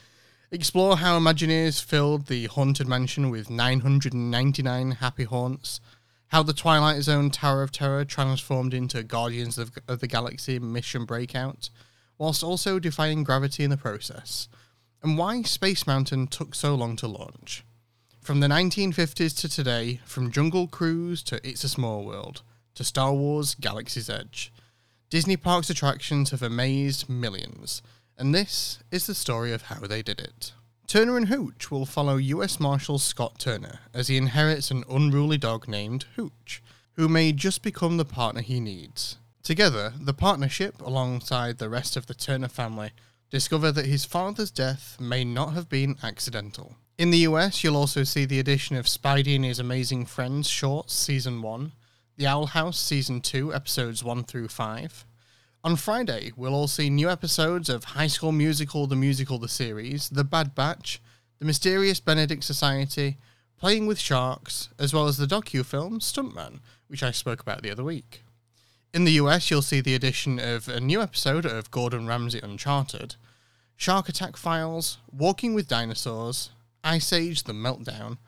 Explore 0.53 0.99
how 0.99 1.19
Imagineers 1.19 1.83
filled 1.83 2.27
the 2.27 2.47
Haunted 2.47 2.87
Mansion 2.87 3.31
with 3.31 3.51
999 3.51 4.93
happy 4.93 5.25
haunts, 5.25 5.81
how 6.29 6.43
the 6.43 6.53
Twilight 6.53 7.03
Zone 7.03 7.31
Tower 7.31 7.63
of 7.63 7.73
Terror 7.73 8.05
transformed 8.05 8.75
into 8.75 9.03
Guardians 9.03 9.59
of, 9.59 9.73
of 9.87 10.01
the 10.01 10.09
Galaxy 10.09 10.59
Mission 10.59 11.05
Breakout, 11.05 11.71
whilst 12.19 12.43
also 12.43 12.79
defying 12.79 13.23
gravity 13.23 13.63
in 13.65 13.71
the 13.71 13.77
process, 13.77 14.49
and 15.03 15.17
why 15.17 15.43
Space 15.43 15.87
Mountain 15.87 16.27
took 16.29 16.55
so 16.55 16.75
long 16.75 16.97
to 16.97 17.07
launch. 17.07 17.65
From 18.21 18.41
the 18.41 18.49
1950s 18.49 19.39
to 19.41 19.49
today, 19.49 20.01
from 20.05 20.33
Jungle 20.33 20.67
Cruise 20.67 21.23
to 21.25 21.41
It's 21.49 21.63
a 21.63 21.69
Small 21.69 22.05
World, 22.05 22.43
to 22.75 22.83
Star 22.83 23.13
Wars 23.13 23.55
Galaxy's 23.55 24.11
Edge, 24.11 24.53
Disney 25.09 25.37
Parks 25.37 25.71
attractions 25.71 26.31
have 26.31 26.43
amazed 26.43 27.09
millions, 27.09 27.83
and 28.19 28.35
this 28.35 28.81
is 28.91 29.07
the 29.07 29.15
story 29.15 29.53
of 29.53 29.63
how 29.63 29.79
they 29.79 30.03
did 30.03 30.19
it. 30.19 30.53
Turner 30.87 31.17
and 31.17 31.27
Hooch 31.27 31.69
will 31.69 31.85
follow 31.85 32.17
US 32.17 32.61
Marshal 32.61 33.01
Scott 33.01 33.41
Turner 33.41 33.81
as 33.93 34.07
he 34.07 34.17
inherits 34.17 34.71
an 34.71 34.85
unruly 34.89 35.37
dog 35.37 35.67
named 35.67 36.05
Hooch, 36.15 36.63
who 36.93 37.09
may 37.09 37.33
just 37.33 37.63
become 37.63 37.97
the 37.97 38.05
partner 38.05 38.41
he 38.41 38.61
needs. 38.61 39.17
Together, 39.43 39.93
the 40.01 40.15
partnership, 40.15 40.81
alongside 40.81 41.59
the 41.59 41.69
rest 41.69 41.97
of 41.97 42.07
the 42.07 42.15
Turner 42.15 42.47
family, 42.47 42.93
discover 43.31 43.73
that 43.73 43.87
his 43.87 44.05
father's 44.05 44.53
death 44.53 44.97
may 45.01 45.25
not 45.25 45.55
have 45.55 45.69
been 45.69 45.97
accidental. 46.05 46.77
In 46.99 47.11
the 47.11 47.19
US, 47.19 47.65
you'll 47.65 47.77
also 47.77 48.05
see 48.05 48.25
the 48.25 48.39
addition 48.39 48.77
of 48.77 48.87
Spidey 48.87 49.35
and 49.35 49.45
His 49.45 49.59
Amazing 49.59 50.07
Friends 50.07 50.49
shorts 50.49 50.95
Season 50.95 51.43
1, 51.43 51.73
The 52.17 52.29
Owl 52.29 52.47
House 52.47 52.79
Season 52.79 53.21
2, 53.21 53.53
Episodes 53.53 54.05
1 54.05 54.23
through 54.23 54.49
5, 54.49 55.05
on 55.67 55.75
Friday, 55.75 56.31
we'll 56.37 56.55
all 56.55 56.69
see 56.69 56.89
new 56.89 57.11
episodes 57.11 57.69
of 57.69 57.83
High 57.83 58.07
School 58.07 58.31
Musical, 58.31 58.87
the 58.87 58.95
musical, 58.95 59.37
the 59.37 59.49
series, 59.49 60.09
The 60.09 60.23
Bad 60.23 60.55
Batch, 60.55 61.03
The 61.41 61.45
Mysterious 61.45 61.99
Benedict 61.99 62.45
Society, 62.45 63.17
Playing 63.59 63.89
with 63.89 63.99
Sharks, 63.99 64.69
as 64.79 64.95
well 64.95 65.09
as 65.09 65.17
the 65.17 65.27
docu-film 65.27 65.99
Stuntman, 65.99 66.61
which 66.87 67.03
I 67.03 67.11
spoke 67.11 67.41
about 67.41 67.65
the 67.65 67.73
other 67.73 67.83
week. 67.83 68.23
In 68.95 69.03
the 69.03 69.19
US, 69.23 69.51
you'll 69.51 69.61
see 69.61 69.81
the 69.81 69.97
addition 69.97 70.39
of 70.39 70.69
a 70.69 70.79
new 70.79 71.03
episode 71.03 71.45
of 71.45 71.73
Gordon 71.73 72.07
Ramsay 72.07 72.39
Uncharted, 72.45 73.17
Shark 73.75 74.09
Attack 74.09 74.37
Files, 74.37 74.99
Walking 75.11 75.53
with 75.53 75.67
Dinosaurs, 75.67 76.51
Ice 76.85 77.13
Age 77.13 77.43
The 77.43 77.53
Meltdown, 77.53 78.19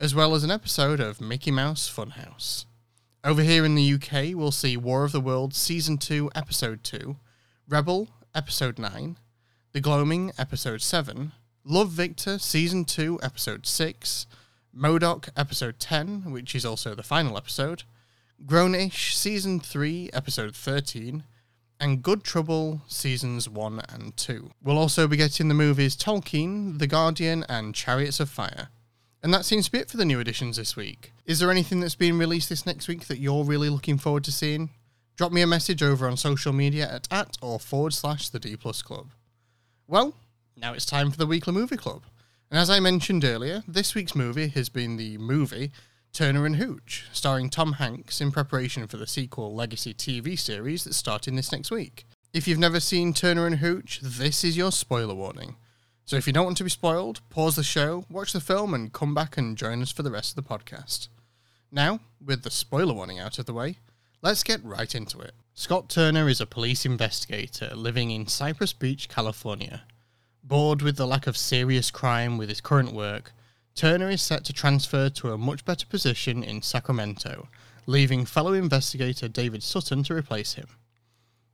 as 0.00 0.14
well 0.14 0.34
as 0.34 0.44
an 0.44 0.50
episode 0.50 1.00
of 1.00 1.20
Mickey 1.20 1.50
Mouse 1.50 1.94
Funhouse. 1.94 2.64
Over 3.26 3.42
here 3.42 3.64
in 3.64 3.74
the 3.74 3.94
UK, 3.94 4.36
we'll 4.36 4.52
see 4.52 4.76
War 4.76 5.02
of 5.02 5.10
the 5.10 5.20
Worlds 5.20 5.56
Season 5.56 5.98
2, 5.98 6.30
Episode 6.36 6.84
2, 6.84 7.16
Rebel, 7.68 8.08
Episode 8.36 8.78
9, 8.78 9.16
The 9.72 9.80
Gloaming, 9.80 10.30
Episode 10.38 10.80
7, 10.80 11.32
Love 11.64 11.88
Victor, 11.88 12.38
Season 12.38 12.84
2, 12.84 13.18
Episode 13.24 13.66
6, 13.66 14.26
Modoc, 14.72 15.30
Episode 15.36 15.80
10, 15.80 16.30
which 16.30 16.54
is 16.54 16.64
also 16.64 16.94
the 16.94 17.02
final 17.02 17.36
episode, 17.36 17.82
Grownish, 18.44 19.12
Season 19.14 19.58
3, 19.58 20.10
Episode 20.12 20.54
13, 20.54 21.24
and 21.80 22.04
Good 22.04 22.22
Trouble, 22.22 22.82
Seasons 22.86 23.48
1 23.48 23.80
and 23.92 24.16
2. 24.16 24.50
We'll 24.62 24.78
also 24.78 25.08
be 25.08 25.16
getting 25.16 25.48
the 25.48 25.54
movies 25.54 25.96
Tolkien, 25.96 26.78
The 26.78 26.86
Guardian, 26.86 27.44
and 27.48 27.74
Chariots 27.74 28.20
of 28.20 28.30
Fire. 28.30 28.68
And 29.26 29.34
that 29.34 29.44
seems 29.44 29.64
to 29.64 29.72
be 29.72 29.78
it 29.78 29.90
for 29.90 29.96
the 29.96 30.04
new 30.04 30.20
editions 30.20 30.56
this 30.56 30.76
week. 30.76 31.12
Is 31.24 31.40
there 31.40 31.50
anything 31.50 31.80
that's 31.80 31.96
being 31.96 32.16
released 32.16 32.48
this 32.48 32.64
next 32.64 32.86
week 32.86 33.08
that 33.08 33.18
you're 33.18 33.42
really 33.42 33.68
looking 33.68 33.98
forward 33.98 34.22
to 34.22 34.30
seeing? 34.30 34.70
Drop 35.16 35.32
me 35.32 35.42
a 35.42 35.48
message 35.48 35.82
over 35.82 36.06
on 36.06 36.16
social 36.16 36.52
media 36.52 36.88
at 36.88 37.08
at 37.10 37.36
or 37.42 37.58
forward 37.58 37.92
slash 37.92 38.28
the 38.28 38.38
D 38.38 38.54
Plus 38.54 38.82
Club. 38.82 39.08
Well, 39.88 40.14
now 40.56 40.74
it's 40.74 40.86
time 40.86 41.10
for 41.10 41.16
the 41.16 41.26
weekly 41.26 41.52
movie 41.52 41.76
club. 41.76 42.04
And 42.52 42.60
as 42.60 42.70
I 42.70 42.78
mentioned 42.78 43.24
earlier, 43.24 43.64
this 43.66 43.96
week's 43.96 44.14
movie 44.14 44.46
has 44.50 44.68
been 44.68 44.96
the 44.96 45.18
movie 45.18 45.72
Turner 46.12 46.46
and 46.46 46.54
Hooch, 46.54 47.06
starring 47.12 47.50
Tom 47.50 47.72
Hanks 47.72 48.20
in 48.20 48.30
preparation 48.30 48.86
for 48.86 48.96
the 48.96 49.08
sequel 49.08 49.52
Legacy 49.52 49.92
TV 49.92 50.38
series 50.38 50.84
that's 50.84 50.96
starting 50.96 51.34
this 51.34 51.50
next 51.50 51.72
week. 51.72 52.06
If 52.32 52.46
you've 52.46 52.60
never 52.60 52.78
seen 52.78 53.12
Turner 53.12 53.48
and 53.48 53.56
Hooch, 53.56 53.98
this 54.04 54.44
is 54.44 54.56
your 54.56 54.70
spoiler 54.70 55.16
warning. 55.16 55.56
So 56.06 56.14
if 56.14 56.28
you 56.28 56.32
don't 56.32 56.44
want 56.44 56.56
to 56.58 56.64
be 56.64 56.70
spoiled, 56.70 57.20
pause 57.30 57.56
the 57.56 57.64
show, 57.64 58.04
watch 58.08 58.32
the 58.32 58.40
film, 58.40 58.74
and 58.74 58.92
come 58.92 59.12
back 59.12 59.36
and 59.36 59.58
join 59.58 59.82
us 59.82 59.90
for 59.90 60.04
the 60.04 60.10
rest 60.12 60.38
of 60.38 60.44
the 60.44 60.48
podcast. 60.48 61.08
Now, 61.72 61.98
with 62.24 62.44
the 62.44 62.50
spoiler 62.50 62.94
warning 62.94 63.18
out 63.18 63.40
of 63.40 63.46
the 63.46 63.52
way, 63.52 63.78
let's 64.22 64.44
get 64.44 64.64
right 64.64 64.94
into 64.94 65.18
it. 65.18 65.34
Scott 65.52 65.88
Turner 65.88 66.28
is 66.28 66.40
a 66.40 66.46
police 66.46 66.86
investigator 66.86 67.72
living 67.74 68.12
in 68.12 68.28
Cypress 68.28 68.72
Beach, 68.72 69.08
California. 69.08 69.82
Bored 70.44 70.80
with 70.80 70.96
the 70.96 71.08
lack 71.08 71.26
of 71.26 71.36
serious 71.36 71.90
crime 71.90 72.38
with 72.38 72.50
his 72.50 72.60
current 72.60 72.92
work, 72.92 73.32
Turner 73.74 74.08
is 74.08 74.22
set 74.22 74.44
to 74.44 74.52
transfer 74.52 75.08
to 75.08 75.32
a 75.32 75.38
much 75.38 75.64
better 75.64 75.86
position 75.86 76.44
in 76.44 76.62
Sacramento, 76.62 77.48
leaving 77.86 78.24
fellow 78.24 78.52
investigator 78.52 79.26
David 79.26 79.64
Sutton 79.64 80.04
to 80.04 80.14
replace 80.14 80.54
him. 80.54 80.68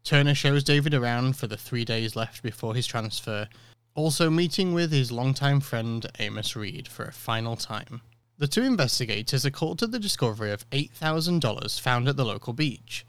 Turner 0.05 0.35
shows 0.35 0.63
David 0.63 0.93
around 0.93 1.37
for 1.39 1.47
the 1.47 1.57
three 1.57 1.87
days 1.87 2.15
left 2.15 2.43
before 2.43 2.75
his 2.75 2.87
transfer, 2.87 3.49
also 3.95 4.31
meeting 4.31 4.73
with 4.73 4.91
his 4.91 5.13
longtime 5.13 5.61
friend 5.61 6.07
Amos 6.19 6.57
Reed 6.57 6.89
for 6.89 7.05
a 7.05 7.13
final 7.13 7.57
time. 7.57 8.01
The 8.39 8.49
two 8.49 8.63
investigators 8.63 9.45
are 9.45 9.51
called 9.51 9.79
to 9.81 9.87
the 9.87 9.99
discovery 9.99 10.51
of 10.51 10.69
$8,000 10.71 11.81
found 11.81 12.09
at 12.09 12.17
the 12.17 12.25
local 12.25 12.53
beach. 12.53 13.05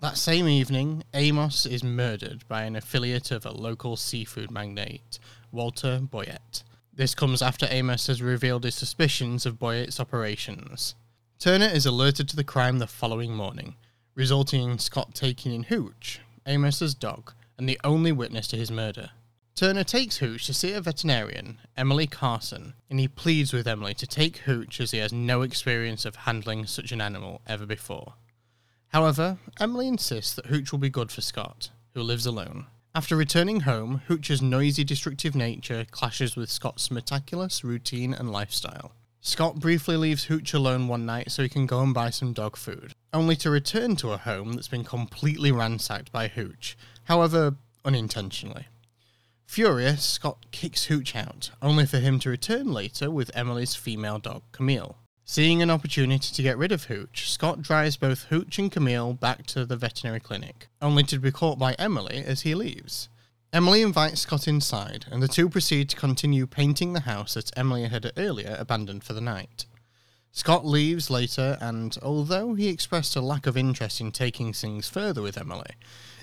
That 0.00 0.18
same 0.18 0.46
evening, 0.46 1.04
Amos 1.14 1.64
is 1.64 1.82
murdered 1.82 2.46
by 2.48 2.64
an 2.64 2.76
affiliate 2.76 3.30
of 3.30 3.46
a 3.46 3.50
local 3.50 3.96
seafood 3.96 4.50
magnate, 4.50 5.18
Walter 5.50 6.00
Boyett. 6.00 6.62
This 6.92 7.14
comes 7.14 7.40
after 7.40 7.66
Amos 7.70 8.06
has 8.06 8.22
revealed 8.22 8.64
his 8.64 8.74
suspicions 8.74 9.46
of 9.46 9.58
Boyett's 9.58 9.98
operations. 9.98 10.94
Turner 11.38 11.66
is 11.66 11.86
alerted 11.86 12.28
to 12.28 12.36
the 12.36 12.44
crime 12.44 12.78
the 12.78 12.86
following 12.86 13.34
morning, 13.34 13.74
resulting 14.14 14.70
in 14.70 14.78
Scott 14.78 15.14
taking 15.14 15.52
in 15.52 15.64
Hooch, 15.64 16.20
Amos's 16.46 16.94
dog, 16.94 17.32
and 17.58 17.68
the 17.68 17.80
only 17.82 18.12
witness 18.12 18.46
to 18.48 18.56
his 18.56 18.70
murder. 18.70 19.10
Turner 19.56 19.84
takes 19.84 20.18
Hooch 20.18 20.44
to 20.44 20.52
see 20.52 20.74
a 20.74 20.82
veterinarian, 20.82 21.58
Emily 21.78 22.06
Carson, 22.06 22.74
and 22.90 23.00
he 23.00 23.08
pleads 23.08 23.54
with 23.54 23.66
Emily 23.66 23.94
to 23.94 24.06
take 24.06 24.36
Hooch 24.38 24.82
as 24.82 24.90
he 24.90 24.98
has 24.98 25.14
no 25.14 25.40
experience 25.40 26.04
of 26.04 26.14
handling 26.14 26.66
such 26.66 26.92
an 26.92 27.00
animal 27.00 27.40
ever 27.46 27.64
before. 27.64 28.12
However, 28.88 29.38
Emily 29.58 29.88
insists 29.88 30.34
that 30.34 30.46
Hooch 30.46 30.72
will 30.72 30.78
be 30.78 30.90
good 30.90 31.10
for 31.10 31.22
Scott, 31.22 31.70
who 31.94 32.02
lives 32.02 32.26
alone. 32.26 32.66
After 32.94 33.16
returning 33.16 33.60
home, 33.60 34.02
Hooch's 34.08 34.42
noisy, 34.42 34.84
destructive 34.84 35.34
nature 35.34 35.86
clashes 35.90 36.36
with 36.36 36.50
Scott's 36.50 36.90
meticulous 36.90 37.64
routine 37.64 38.12
and 38.12 38.30
lifestyle. 38.30 38.92
Scott 39.22 39.58
briefly 39.58 39.96
leaves 39.96 40.24
Hooch 40.24 40.52
alone 40.52 40.86
one 40.86 41.06
night 41.06 41.30
so 41.30 41.42
he 41.42 41.48
can 41.48 41.64
go 41.64 41.80
and 41.80 41.94
buy 41.94 42.10
some 42.10 42.34
dog 42.34 42.58
food, 42.58 42.92
only 43.14 43.36
to 43.36 43.48
return 43.48 43.96
to 43.96 44.12
a 44.12 44.18
home 44.18 44.52
that's 44.52 44.68
been 44.68 44.84
completely 44.84 45.50
ransacked 45.50 46.12
by 46.12 46.28
Hooch, 46.28 46.76
however, 47.04 47.56
unintentionally. 47.86 48.66
Furious, 49.46 50.04
Scott 50.04 50.46
kicks 50.50 50.84
Hooch 50.84 51.16
out, 51.16 51.50
only 51.62 51.86
for 51.86 51.98
him 51.98 52.18
to 52.18 52.28
return 52.28 52.72
later 52.72 53.10
with 53.10 53.30
Emily's 53.34 53.74
female 53.74 54.18
dog, 54.18 54.42
Camille. 54.52 54.96
Seeing 55.24 55.62
an 55.62 55.70
opportunity 55.70 56.34
to 56.34 56.42
get 56.42 56.58
rid 56.58 56.72
of 56.72 56.84
Hooch, 56.84 57.30
Scott 57.30 57.62
drives 57.62 57.96
both 57.96 58.24
Hooch 58.24 58.58
and 58.58 58.70
Camille 58.70 59.14
back 59.14 59.46
to 59.46 59.64
the 59.64 59.76
veterinary 59.76 60.20
clinic, 60.20 60.68
only 60.82 61.04
to 61.04 61.18
be 61.18 61.32
caught 61.32 61.58
by 61.58 61.74
Emily 61.78 62.22
as 62.24 62.42
he 62.42 62.54
leaves. 62.54 63.08
Emily 63.52 63.80
invites 63.80 64.20
Scott 64.20 64.46
inside, 64.46 65.06
and 65.10 65.22
the 65.22 65.28
two 65.28 65.48
proceed 65.48 65.88
to 65.88 65.96
continue 65.96 66.46
painting 66.46 66.92
the 66.92 67.00
house 67.00 67.34
that 67.34 67.56
Emily 67.56 67.86
had 67.86 68.12
earlier 68.16 68.56
abandoned 68.58 69.04
for 69.04 69.14
the 69.14 69.20
night. 69.20 69.64
Scott 70.32 70.66
leaves 70.66 71.08
later, 71.08 71.56
and 71.60 71.96
although 72.02 72.54
he 72.54 72.68
expressed 72.68 73.16
a 73.16 73.22
lack 73.22 73.46
of 73.46 73.56
interest 73.56 74.00
in 74.00 74.12
taking 74.12 74.52
things 74.52 74.88
further 74.88 75.22
with 75.22 75.38
Emily, 75.38 75.70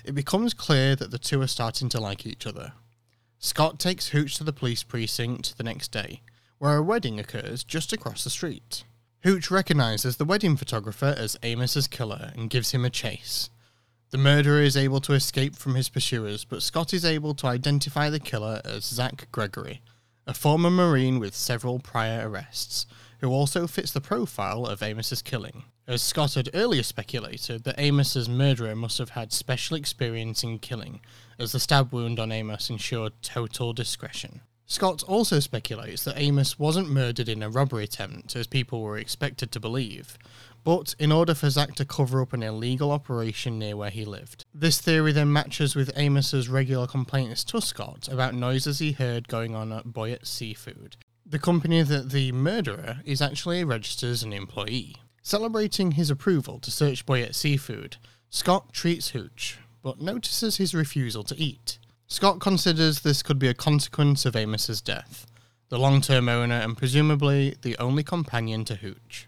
it 0.04 0.14
becomes 0.14 0.54
clear 0.54 0.94
that 0.94 1.10
the 1.10 1.18
two 1.18 1.42
are 1.42 1.48
starting 1.48 1.88
to 1.88 2.00
like 2.00 2.24
each 2.24 2.46
other. 2.46 2.74
Scott 3.44 3.78
takes 3.78 4.08
Hooch 4.08 4.38
to 4.38 4.42
the 4.44 4.54
police 4.54 4.82
precinct 4.82 5.58
the 5.58 5.64
next 5.64 5.92
day, 5.92 6.22
where 6.56 6.78
a 6.78 6.82
wedding 6.82 7.20
occurs 7.20 7.62
just 7.62 7.92
across 7.92 8.24
the 8.24 8.30
street. 8.30 8.84
Hooch 9.22 9.50
recognizes 9.50 10.16
the 10.16 10.24
wedding 10.24 10.56
photographer 10.56 11.14
as 11.18 11.36
Amos's 11.44 11.86
killer 11.86 12.32
and 12.34 12.48
gives 12.48 12.70
him 12.70 12.86
a 12.86 12.90
chase. 12.90 13.50
The 14.12 14.16
murderer 14.16 14.62
is 14.62 14.78
able 14.78 15.02
to 15.02 15.12
escape 15.12 15.56
from 15.56 15.74
his 15.74 15.90
pursuers, 15.90 16.46
but 16.46 16.62
Scott 16.62 16.94
is 16.94 17.04
able 17.04 17.34
to 17.34 17.46
identify 17.46 18.08
the 18.08 18.18
killer 18.18 18.62
as 18.64 18.86
Zach 18.86 19.28
Gregory, 19.30 19.82
a 20.26 20.32
former 20.32 20.70
Marine 20.70 21.18
with 21.18 21.34
several 21.34 21.80
prior 21.80 22.26
arrests, 22.26 22.86
who 23.20 23.30
also 23.30 23.66
fits 23.66 23.92
the 23.92 24.00
profile 24.00 24.66
of 24.66 24.82
Amos's 24.82 25.22
killing. 25.22 25.64
As 25.86 26.02
Scott 26.02 26.34
had 26.34 26.48
earlier 26.54 26.82
speculated 26.82 27.64
that 27.64 27.78
Amos's 27.78 28.28
murderer 28.28 28.74
must 28.74 28.98
have 28.98 29.10
had 29.10 29.32
special 29.32 29.76
experience 29.76 30.42
in 30.42 30.58
killing, 30.58 31.00
as 31.38 31.52
the 31.52 31.60
stab 31.60 31.92
wound 31.92 32.18
on 32.18 32.32
Amos 32.32 32.70
ensured 32.70 33.12
total 33.22 33.72
discretion. 33.72 34.40
Scott 34.66 35.02
also 35.02 35.40
speculates 35.40 36.04
that 36.04 36.18
Amos 36.18 36.58
wasn't 36.58 36.88
murdered 36.88 37.28
in 37.28 37.42
a 37.42 37.50
robbery 37.50 37.84
attempt, 37.84 38.34
as 38.34 38.46
people 38.46 38.80
were 38.80 38.96
expected 38.96 39.52
to 39.52 39.60
believe, 39.60 40.16
but 40.64 40.94
in 40.98 41.12
order 41.12 41.34
for 41.34 41.50
Zach 41.50 41.74
to 41.74 41.84
cover 41.84 42.22
up 42.22 42.32
an 42.32 42.42
illegal 42.42 42.90
operation 42.90 43.58
near 43.58 43.76
where 43.76 43.90
he 43.90 44.06
lived. 44.06 44.46
This 44.54 44.80
theory 44.80 45.12
then 45.12 45.30
matches 45.30 45.76
with 45.76 45.96
Amos's 45.96 46.48
regular 46.48 46.86
complaints 46.86 47.44
to 47.44 47.60
Scott 47.60 48.08
about 48.10 48.34
noises 48.34 48.78
he 48.78 48.92
heard 48.92 49.28
going 49.28 49.54
on 49.54 49.70
at 49.70 49.92
Boyett 49.92 50.26
Seafood, 50.26 50.96
the 51.26 51.38
company 51.38 51.82
that 51.82 52.10
the 52.10 52.32
murderer 52.32 53.00
is 53.04 53.22
actually 53.22 53.64
registered 53.64 54.10
as 54.10 54.22
an 54.22 54.32
employee. 54.32 54.96
Celebrating 55.22 55.92
his 55.92 56.10
approval 56.10 56.58
to 56.58 56.70
search 56.70 57.06
Boyett 57.06 57.34
Seafood, 57.34 57.96
Scott 58.28 58.72
treats 58.72 59.10
Hooch, 59.10 59.58
but 59.82 60.00
notices 60.00 60.58
his 60.58 60.74
refusal 60.74 61.24
to 61.24 61.40
eat. 61.40 61.78
Scott 62.06 62.40
considers 62.40 63.00
this 63.00 63.22
could 63.22 63.38
be 63.38 63.48
a 63.48 63.54
consequence 63.54 64.26
of 64.26 64.36
Amos's 64.36 64.82
death, 64.82 65.26
the 65.70 65.78
long 65.78 66.02
term 66.02 66.28
owner 66.28 66.56
and 66.56 66.76
presumably 66.76 67.56
the 67.62 67.76
only 67.78 68.02
companion 68.02 68.64
to 68.66 68.76
Hooch. 68.76 69.26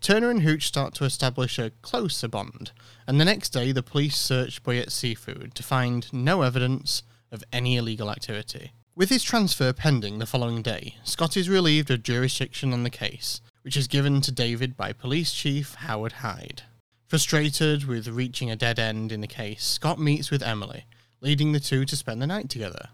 Turner 0.00 0.30
and 0.30 0.42
Hooch 0.42 0.66
start 0.66 0.94
to 0.94 1.04
establish 1.04 1.58
a 1.58 1.72
closer 1.82 2.28
bond, 2.28 2.72
and 3.06 3.20
the 3.20 3.24
next 3.24 3.50
day 3.50 3.72
the 3.72 3.82
police 3.82 4.16
search 4.16 4.62
Boyett 4.62 4.90
Seafood 4.90 5.54
to 5.54 5.62
find 5.62 6.10
no 6.12 6.42
evidence 6.42 7.02
of 7.30 7.44
any 7.52 7.76
illegal 7.76 8.10
activity. 8.10 8.72
With 8.98 9.10
his 9.10 9.22
transfer 9.22 9.72
pending 9.72 10.18
the 10.18 10.26
following 10.26 10.60
day, 10.60 10.96
Scott 11.04 11.36
is 11.36 11.48
relieved 11.48 11.88
of 11.92 12.02
jurisdiction 12.02 12.72
on 12.72 12.82
the 12.82 12.90
case, 12.90 13.40
which 13.62 13.76
is 13.76 13.86
given 13.86 14.20
to 14.22 14.32
David 14.32 14.76
by 14.76 14.92
Police 14.92 15.32
Chief 15.32 15.76
Howard 15.76 16.14
Hyde. 16.14 16.62
Frustrated 17.06 17.84
with 17.84 18.08
reaching 18.08 18.50
a 18.50 18.56
dead 18.56 18.80
end 18.80 19.12
in 19.12 19.20
the 19.20 19.28
case, 19.28 19.64
Scott 19.64 20.00
meets 20.00 20.32
with 20.32 20.42
Emily, 20.42 20.84
leading 21.20 21.52
the 21.52 21.60
two 21.60 21.84
to 21.84 21.94
spend 21.94 22.20
the 22.20 22.26
night 22.26 22.50
together. 22.50 22.88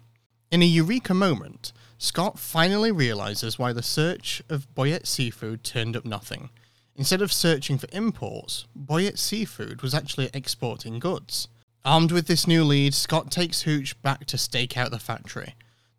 In 0.51 0.61
a 0.61 0.67
eureka 0.67 1.15
moment, 1.15 1.73
Scott 1.97 2.39
finally 2.39 2.93
realizes 2.93 3.59
why 3.59 3.73
the 3.73 3.83
search 3.83 4.43
of 4.51 4.75
Boyett 4.75 5.07
Seafood 5.07 5.65
turned 5.65 5.97
up 5.97 6.05
nothing 6.05 6.51
Instead 6.97 7.23
of 7.23 7.33
searching 7.33 7.79
for 7.79 7.89
imports, 7.93 8.67
Boyett 8.77 9.19
Seafood 9.19 9.81
was 9.81 9.95
actually 9.95 10.29
exporting 10.35 10.99
goods. 10.99 11.49
Armed 11.83 12.13
with 12.13 12.27
this 12.27 12.47
new 12.47 12.63
lead, 12.63 12.93
Scott 12.93 13.31
takes 13.31 13.63
Hooch 13.63 14.01
back 14.03 14.27
to 14.27 14.37
stake 14.37 14.77
out 14.77 14.91
the 14.91 14.99
factory. 14.99 15.55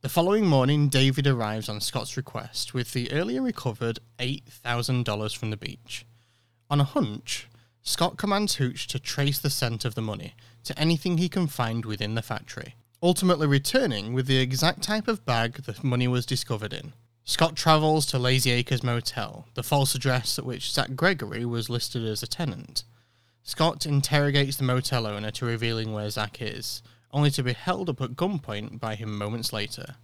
The 0.05 0.09
following 0.09 0.45
morning, 0.45 0.87
David 0.87 1.25
arrives 1.25 1.67
on 1.67 1.81
Scott's 1.81 2.15
request 2.15 2.75
with 2.75 2.93
the 2.93 3.11
earlier 3.11 3.41
recovered 3.41 3.97
$8,000 4.19 5.35
from 5.35 5.49
the 5.49 5.57
beach. 5.57 6.05
On 6.69 6.79
a 6.79 6.83
hunch, 6.83 7.47
Scott 7.81 8.15
commands 8.15 8.57
Hooch 8.57 8.85
to 8.89 8.99
trace 8.99 9.39
the 9.39 9.49
scent 9.49 9.83
of 9.83 9.95
the 9.95 10.03
money 10.03 10.35
to 10.65 10.77
anything 10.77 11.17
he 11.17 11.27
can 11.27 11.47
find 11.47 11.85
within 11.85 12.13
the 12.13 12.21
factory, 12.21 12.75
ultimately 13.01 13.47
returning 13.47 14.13
with 14.13 14.27
the 14.27 14.37
exact 14.37 14.83
type 14.83 15.07
of 15.07 15.25
bag 15.25 15.63
the 15.63 15.75
money 15.81 16.07
was 16.07 16.27
discovered 16.27 16.71
in. 16.71 16.93
Scott 17.23 17.55
travels 17.55 18.05
to 18.05 18.19
Lazy 18.19 18.51
Acres 18.51 18.83
Motel, 18.83 19.47
the 19.55 19.63
false 19.63 19.95
address 19.95 20.37
at 20.37 20.45
which 20.45 20.71
Zach 20.71 20.95
Gregory 20.95 21.45
was 21.45 21.67
listed 21.67 22.05
as 22.05 22.21
a 22.21 22.27
tenant. 22.27 22.83
Scott 23.41 23.87
interrogates 23.87 24.57
the 24.57 24.65
motel 24.65 25.07
owner 25.07 25.31
to 25.31 25.45
revealing 25.47 25.93
where 25.93 26.11
Zach 26.11 26.43
is, 26.43 26.83
only 27.11 27.31
to 27.31 27.43
be 27.43 27.53
held 27.53 27.89
up 27.89 28.01
at 28.01 28.15
gunpoint 28.15 28.79
by 28.79 28.95
him 28.95 29.17
moments 29.17 29.53
later. 29.53 29.95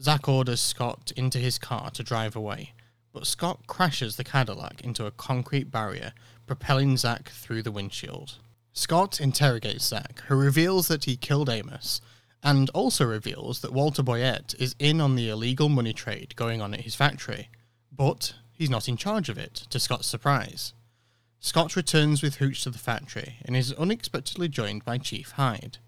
Zack 0.00 0.28
orders 0.28 0.60
Scott 0.60 1.12
into 1.16 1.38
his 1.38 1.58
car 1.58 1.90
to 1.90 2.02
drive 2.02 2.34
away, 2.34 2.72
but 3.12 3.26
Scott 3.26 3.66
crashes 3.66 4.16
the 4.16 4.24
Cadillac 4.24 4.80
into 4.82 5.06
a 5.06 5.10
concrete 5.10 5.70
barrier, 5.70 6.12
propelling 6.46 6.96
Zack 6.96 7.28
through 7.30 7.62
the 7.62 7.72
windshield. 7.72 8.36
Scott 8.72 9.20
interrogates 9.20 9.86
Zack, 9.86 10.20
who 10.28 10.36
reveals 10.36 10.88
that 10.88 11.04
he 11.04 11.16
killed 11.16 11.50
Amos, 11.50 12.00
and 12.42 12.70
also 12.70 13.04
reveals 13.04 13.60
that 13.60 13.72
Walter 13.72 14.02
Boyett 14.02 14.54
is 14.58 14.74
in 14.78 15.00
on 15.00 15.16
the 15.16 15.28
illegal 15.28 15.68
money 15.68 15.92
trade 15.92 16.34
going 16.36 16.62
on 16.62 16.72
at 16.72 16.80
his 16.80 16.94
factory, 16.94 17.48
but 17.92 18.34
he's 18.52 18.70
not 18.70 18.88
in 18.88 18.96
charge 18.96 19.28
of 19.28 19.36
it, 19.36 19.54
to 19.70 19.78
Scott's 19.78 20.06
surprise. 20.06 20.72
Scott 21.40 21.76
returns 21.76 22.22
with 22.22 22.36
Hooch 22.36 22.62
to 22.62 22.70
the 22.70 22.78
factory 22.78 23.36
and 23.44 23.56
is 23.56 23.72
unexpectedly 23.74 24.48
joined 24.48 24.84
by 24.84 24.98
Chief 24.98 25.32
Hyde. 25.32 25.78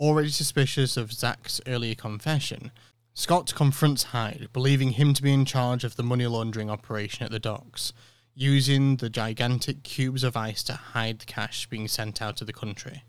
Already 0.00 0.30
suspicious 0.30 0.96
of 0.96 1.12
Zack's 1.12 1.60
earlier 1.66 1.94
confession, 1.94 2.72
Scott 3.14 3.54
confronts 3.54 4.04
Hyde, 4.04 4.48
believing 4.52 4.90
him 4.90 5.14
to 5.14 5.22
be 5.22 5.32
in 5.32 5.44
charge 5.44 5.84
of 5.84 5.94
the 5.94 6.02
money 6.02 6.26
laundering 6.26 6.68
operation 6.68 7.24
at 7.24 7.30
the 7.30 7.38
docks, 7.38 7.92
using 8.34 8.96
the 8.96 9.08
gigantic 9.08 9.84
cubes 9.84 10.24
of 10.24 10.36
ice 10.36 10.64
to 10.64 10.72
hide 10.72 11.20
the 11.20 11.26
cash 11.26 11.68
being 11.68 11.86
sent 11.86 12.20
out 12.20 12.40
of 12.40 12.48
the 12.48 12.52
country. 12.52 13.04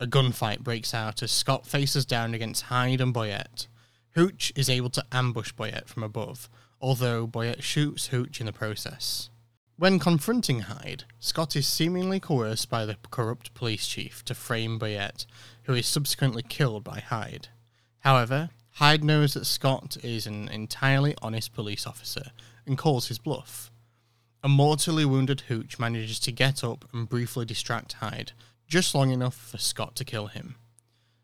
A 0.00 0.08
gunfight 0.08 0.60
breaks 0.60 0.92
out 0.92 1.22
as 1.22 1.30
Scott 1.30 1.66
faces 1.66 2.04
down 2.04 2.34
against 2.34 2.64
Hyde 2.64 3.00
and 3.00 3.14
Boyett. 3.14 3.68
Hooch 4.16 4.52
is 4.56 4.68
able 4.68 4.90
to 4.90 5.06
ambush 5.12 5.52
Boyett 5.52 5.86
from 5.86 6.02
above, 6.02 6.48
although 6.80 7.28
Boyett 7.28 7.62
shoots 7.62 8.08
Hooch 8.08 8.40
in 8.40 8.46
the 8.46 8.52
process. 8.52 9.30
When 9.78 10.00
confronting 10.00 10.62
Hyde, 10.62 11.04
Scott 11.20 11.54
is 11.54 11.64
seemingly 11.64 12.18
coerced 12.18 12.68
by 12.68 12.84
the 12.84 12.96
corrupt 13.12 13.54
police 13.54 13.86
chief 13.86 14.24
to 14.24 14.34
frame 14.34 14.76
Boyett, 14.76 15.24
who 15.62 15.74
is 15.74 15.86
subsequently 15.86 16.42
killed 16.42 16.82
by 16.82 16.98
Hyde. 16.98 17.46
However, 18.00 18.50
Hyde 18.72 19.04
knows 19.04 19.34
that 19.34 19.44
Scott 19.44 19.96
is 20.02 20.26
an 20.26 20.48
entirely 20.48 21.14
honest 21.22 21.54
police 21.54 21.86
officer 21.86 22.32
and 22.66 22.76
calls 22.76 23.06
his 23.06 23.20
bluff. 23.20 23.70
A 24.42 24.48
mortally 24.48 25.04
wounded 25.04 25.42
Hooch 25.42 25.78
manages 25.78 26.18
to 26.20 26.32
get 26.32 26.64
up 26.64 26.84
and 26.92 27.08
briefly 27.08 27.44
distract 27.44 27.92
Hyde, 27.92 28.32
just 28.66 28.96
long 28.96 29.12
enough 29.12 29.36
for 29.36 29.58
Scott 29.58 29.94
to 29.94 30.04
kill 30.04 30.26
him. 30.26 30.56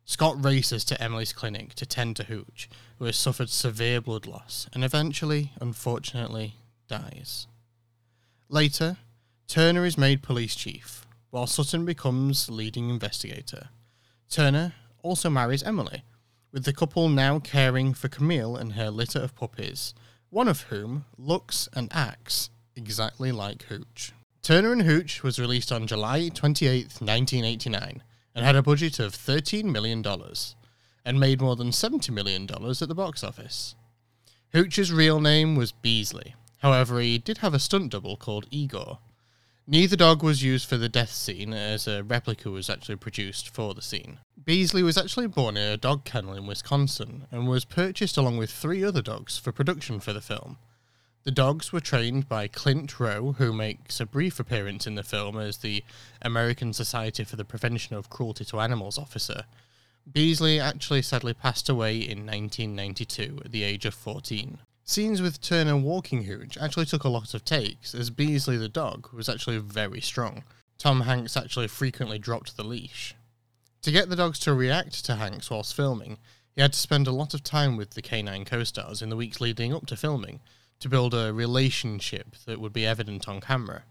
Scott 0.05 0.45
races 0.45 0.85
to 0.85 1.03
Emily's 1.03 1.33
clinic 1.33 1.75
to 1.75 1.87
tend 1.87 2.15
to 2.15 2.25
Hooch, 2.25 2.69
who 3.01 3.07
has 3.07 3.17
suffered 3.17 3.51
severe 3.51 4.01
blood 4.01 4.29
loss 4.29 4.69
and 4.73 4.85
eventually, 4.85 5.51
unfortunately, 5.61 6.55
dies. 6.87 7.49
Later, 8.49 8.99
Turner 9.49 9.85
is 9.87 9.97
made 9.97 10.23
police 10.23 10.55
chief, 10.55 11.07
while 11.31 11.47
Sutton 11.47 11.85
becomes 11.85 12.51
leading 12.51 12.91
investigator. 12.91 13.69
Turner 14.29 14.75
also 15.03 15.31
marries 15.31 15.63
Emily, 15.63 16.03
with 16.53 16.65
the 16.65 16.73
couple 16.73 17.09
now 17.09 17.39
caring 17.39 17.95
for 17.95 18.09
Camille 18.09 18.55
and 18.55 18.75
her 18.75 18.91
litter 18.91 19.21
of 19.21 19.35
puppies, 19.35 19.95
one 20.29 20.47
of 20.47 20.63
whom 20.63 21.07
looks 21.17 21.69
and 21.73 21.89
acts 21.93 22.51
exactly 22.77 23.33
like 23.33 23.65
Hooch. 23.65 24.13
Turner 24.43 24.73
and 24.73 24.83
Hooch 24.83 25.23
was 25.23 25.39
released 25.39 25.73
on 25.73 25.87
July 25.87 26.29
28, 26.29 27.01
1989, 27.01 28.03
and 28.35 28.45
had 28.45 28.57
a 28.57 28.63
budget 28.63 28.99
of 28.99 29.13
$13 29.13 29.65
million, 29.65 30.05
and 31.05 31.19
made 31.19 31.41
more 31.41 31.57
than 31.57 31.71
$70 31.71 32.11
million 32.11 32.45
at 32.45 32.89
the 32.89 32.95
box 32.95 33.25
office. 33.25 33.75
Hooch's 34.53 34.93
real 34.93 35.19
name 35.21 35.57
was 35.57 35.73
Beasley, 35.73 36.35
however, 36.65 36.99
he 36.99 37.19
did 37.19 37.39
have 37.39 37.53
a 37.53 37.59
stunt 37.59 37.93
double 37.93 38.17
called 38.17 38.47
Igor. 38.51 38.99
Neither 39.67 39.97
dog 39.97 40.23
was 40.23 40.43
used 40.43 40.67
for 40.67 40.79
the 40.79 40.89
death 40.89 41.13
scene, 41.13 41.53
as 41.53 41.87
a 41.87 42.03
replica 42.03 42.51
was 42.51 42.71
actually 42.71 42.97
produced 42.97 43.51
for 43.51 43.75
the 43.75 43.83
scene. 43.83 44.19
Beasley 44.43 44.83
was 44.83 44.97
actually 44.97 45.27
born 45.27 45.59
in 45.59 45.73
a 45.73 45.77
dog 45.77 46.07
kennel 46.07 46.33
in 46.33 46.47
Wisconsin 46.47 47.27
and 47.31 47.47
was 47.47 47.67
purchased 47.67 48.17
along 48.17 48.39
with 48.39 48.51
three 48.51 48.83
other 48.83 49.03
dogs 49.03 49.37
for 49.37 49.53
production 49.53 50.01
for 50.01 50.15
the 50.15 50.23
film. 50.23 50.57
The 51.25 51.31
dogs 51.31 51.71
were 51.71 51.81
trained 51.81 52.31
by 52.31 52.49
Clint 52.49 52.99
Rowe, 52.99 53.33
who 53.33 53.53
makes 53.53 54.01
a 54.01 54.07
brief 54.07 54.41
appearance 54.41 54.87
in 54.87 54.95
the 54.95 55.03
film 55.03 55.39
as 55.39 55.59
the 55.59 55.85
American 56.23 56.73
Society 56.73 57.25
for 57.25 57.37
the 57.37 57.45
Prevention 57.45 57.95
of 57.95 58.09
Cruelty 58.09 58.47
to 58.47 58.61
Animals 58.61 58.97
officer. 58.97 59.45
Beasley 60.11 60.59
actually 60.59 61.03
sadly 61.03 61.35
passed 61.35 61.69
away 61.69 61.97
in 61.97 62.25
1992 62.25 63.43
at 63.45 63.53
the 63.53 63.63
age 63.63 63.85
of 63.85 63.93
14. 63.93 64.61
Scenes 64.87 65.23
with 65.23 65.41
Turner 65.41 65.79
walking 65.79 66.25
Hooch 66.25 66.59
actually 66.59 66.85
took 66.85 67.05
a 67.05 67.09
lot 67.09 67.33
of 67.33 67.43
takes, 67.43 67.95
as 67.95 68.11
Beasley 68.11 68.59
the 68.59 68.69
dog 68.69 69.11
was 69.15 69.31
actually 69.31 69.57
very 69.57 70.03
strong. 70.03 70.45
Tom 70.77 71.03
Hanks 71.03 71.39
actually 71.39 71.69
frequently 71.69 72.19
dropped 72.19 72.59
the 72.59 72.65
leash. 72.65 73.15
To 73.81 73.91
get 73.91 74.11
the 74.11 74.17
dogs 74.17 74.39
to 74.41 74.53
react 74.53 75.03
to 75.07 75.15
Hanks 75.17 75.49
whilst 75.49 75.75
filming, 75.75 76.19
he 76.55 76.61
had 76.61 76.75
to 76.75 76.79
spend 76.79 77.07
a 77.07 77.13
lot 77.13 77.33
of 77.33 77.43
time 77.43 77.79
with 77.79 77.91
the 77.91 78.03
canine 78.03 78.45
co 78.45 78.63
stars 78.63 79.01
in 79.01 79.09
the 79.09 79.17
weeks 79.17 79.41
leading 79.41 79.73
up 79.73 79.87
to 79.87 79.97
filming 79.97 80.41
to 80.81 80.91
build 80.91 81.15
a 81.15 81.33
relationship 81.33 82.37
that 82.45 82.61
would 82.61 82.75
be 82.75 82.87
evident 82.87 83.27
on 83.27 83.41
camera. 83.41 83.85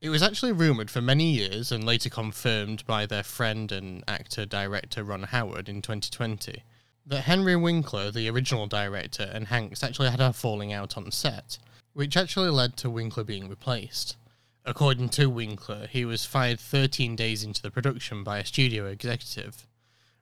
It 0.00 0.08
was 0.08 0.22
actually 0.22 0.52
rumoured 0.52 0.90
for 0.90 1.02
many 1.02 1.30
years 1.30 1.70
and 1.70 1.84
later 1.84 2.08
confirmed 2.08 2.86
by 2.86 3.04
their 3.04 3.22
friend 3.22 3.70
and 3.70 4.02
actor 4.08 4.46
director 4.46 5.04
Ron 5.04 5.24
Howard 5.24 5.68
in 5.68 5.82
2020 5.82 6.62
that 7.06 7.22
Henry 7.22 7.56
Winkler, 7.56 8.10
the 8.10 8.28
original 8.28 8.66
director, 8.66 9.30
and 9.32 9.48
Hanks 9.48 9.82
actually 9.82 10.10
had 10.10 10.20
a 10.20 10.32
falling 10.32 10.72
out 10.72 10.96
on 10.96 11.10
set, 11.10 11.58
which 11.92 12.16
actually 12.16 12.50
led 12.50 12.76
to 12.78 12.90
Winkler 12.90 13.24
being 13.24 13.48
replaced. 13.48 14.16
According 14.64 15.10
to 15.10 15.28
Winkler, 15.28 15.86
he 15.86 16.04
was 16.04 16.24
fired 16.24 16.58
13 16.58 17.14
days 17.16 17.44
into 17.44 17.60
the 17.60 17.70
production 17.70 18.24
by 18.24 18.38
a 18.38 18.46
studio 18.46 18.86
executive. 18.86 19.66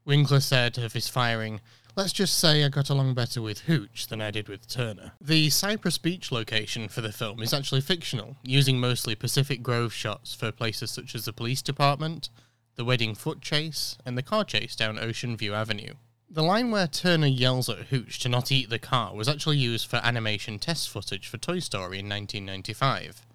Winkler 0.04 0.40
said 0.40 0.78
of 0.78 0.94
his 0.94 1.06
firing, 1.06 1.60
Let's 1.94 2.12
just 2.12 2.38
say 2.38 2.64
I 2.64 2.68
got 2.68 2.88
along 2.88 3.14
better 3.14 3.42
with 3.42 3.60
Hooch 3.60 4.06
than 4.06 4.22
I 4.22 4.30
did 4.30 4.48
with 4.48 4.66
Turner. 4.66 5.12
The 5.20 5.50
Cypress 5.50 5.98
Beach 5.98 6.32
location 6.32 6.88
for 6.88 7.02
the 7.02 7.12
film 7.12 7.42
is 7.42 7.52
actually 7.52 7.82
fictional, 7.82 8.36
using 8.42 8.80
mostly 8.80 9.14
Pacific 9.14 9.62
Grove 9.62 9.92
shots 9.92 10.34
for 10.34 10.50
places 10.50 10.90
such 10.90 11.14
as 11.14 11.26
the 11.26 11.34
police 11.34 11.60
department, 11.60 12.30
the 12.76 12.84
wedding 12.84 13.14
foot 13.14 13.42
chase, 13.42 13.98
and 14.06 14.16
the 14.16 14.22
car 14.22 14.42
chase 14.42 14.74
down 14.74 14.98
Ocean 14.98 15.36
View 15.36 15.52
Avenue. 15.52 15.92
The 16.34 16.42
line 16.42 16.70
where 16.70 16.86
Turner 16.86 17.26
yells 17.26 17.68
at 17.68 17.88
Hooch 17.88 18.18
to 18.20 18.28
not 18.30 18.50
eat 18.50 18.70
the 18.70 18.78
car 18.78 19.14
was 19.14 19.28
actually 19.28 19.58
used 19.58 19.86
for 19.86 19.96
animation 19.96 20.58
test 20.58 20.88
footage 20.88 21.28
for 21.28 21.36
Toy 21.36 21.58
Story 21.58 21.98
in 21.98 22.08
1995. 22.08 23.26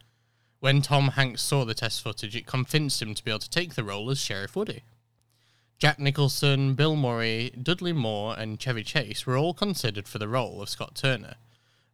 When 0.62 0.82
Tom 0.82 1.10
Hanks 1.10 1.44
saw 1.44 1.64
the 1.64 1.76
test 1.76 2.02
footage, 2.02 2.36
it 2.36 2.48
convinced 2.48 3.00
him 3.00 3.14
to 3.14 3.24
be 3.24 3.30
able 3.30 3.38
to 3.42 3.50
take 3.52 3.76
the 3.76 3.84
role 3.84 4.10
as 4.10 4.20
Sheriff 4.20 4.56
Woody. 4.56 4.82
Jack 5.78 6.00
Nicholson, 6.00 6.74
Bill 6.74 6.96
Murray, 6.96 7.52
Dudley 7.62 7.94
Moore, 7.94 8.34
and 8.36 8.60
Chevy 8.60 8.82
Chase 8.82 9.28
were 9.28 9.38
all 9.38 9.54
considered 9.54 10.08
for 10.08 10.18
the 10.18 10.28
role 10.28 10.60
of 10.60 10.70
Scott 10.70 10.96
Turner. 10.96 11.36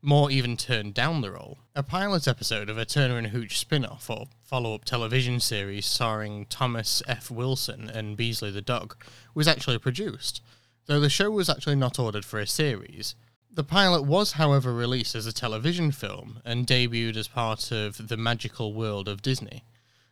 Moore 0.01 0.31
even 0.31 0.55
turned 0.55 0.93
down 0.93 1.19
the 1.19 1.31
role. 1.31 1.57
A 1.75 1.83
pilot 1.83 2.29
episode 2.29 2.69
of 2.69 2.77
a 2.77 2.85
Turner 2.85 3.17
and 3.17 3.27
Hooch 3.27 3.59
spin 3.59 3.83
off 3.83 4.09
or 4.09 4.27
follow 4.41 4.73
up 4.73 4.85
television 4.85 5.41
series 5.41 5.85
starring 5.85 6.45
Thomas 6.45 7.03
F. 7.09 7.29
Wilson 7.29 7.89
and 7.89 8.15
Beasley 8.15 8.51
the 8.51 8.61
dog 8.61 8.95
was 9.35 9.49
actually 9.49 9.79
produced, 9.79 10.41
though 10.85 10.99
the 10.99 11.09
show 11.09 11.31
was 11.31 11.49
actually 11.49 11.75
not 11.75 11.99
ordered 11.99 12.25
for 12.25 12.39
a 12.39 12.47
series. 12.47 13.15
The 13.51 13.63
pilot 13.63 14.03
was, 14.03 14.33
however, 14.33 14.73
released 14.73 15.15
as 15.15 15.27
a 15.27 15.33
television 15.33 15.91
film 15.91 16.41
and 16.43 16.65
debuted 16.65 17.15
as 17.15 17.27
part 17.27 17.71
of 17.71 18.07
The 18.07 18.17
Magical 18.17 18.73
World 18.73 19.07
of 19.07 19.21
Disney. 19.21 19.63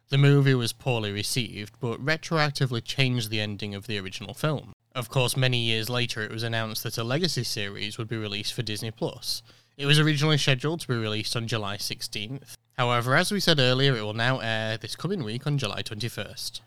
The 0.10 0.18
movie 0.18 0.54
was 0.54 0.74
poorly 0.74 1.12
received, 1.12 1.74
but 1.80 2.06
retroactively 2.06 2.84
changed 2.84 3.30
the 3.30 3.42
ending 3.42 3.74
of 3.74 3.88
the 3.88 3.98
original 3.98 4.34
film. 4.34 4.74
Of 4.94 5.10
course, 5.10 5.38
many 5.38 5.58
years 5.58 5.90
later, 5.90 6.22
it 6.22 6.32
was 6.32 6.44
announced 6.44 6.84
that 6.84 6.98
a 6.98 7.04
legacy 7.04 7.46
series 7.46 7.98
would 7.98 8.10
be 8.10 8.18
released 8.18 8.54
for 8.54 8.62
Disney 8.62 8.92
Plus. 8.92 9.42
It 9.78 9.86
was 9.86 9.98
originally 9.98 10.38
scheduled 10.38 10.82
to 10.82 10.88
be 10.88 10.96
released 10.96 11.36
on 11.36 11.48
July 11.48 11.78
16th. 11.78 12.56
However, 12.78 13.16
as 13.16 13.32
we 13.32 13.40
said 13.40 13.60
earlier, 13.60 13.96
it 13.96 14.02
will 14.02 14.14
now 14.14 14.40
air 14.40 14.78
this 14.78 14.96
coming 14.96 15.24
week 15.24 15.48
on 15.48 15.58
July 15.58 15.82
21st. 15.82 16.60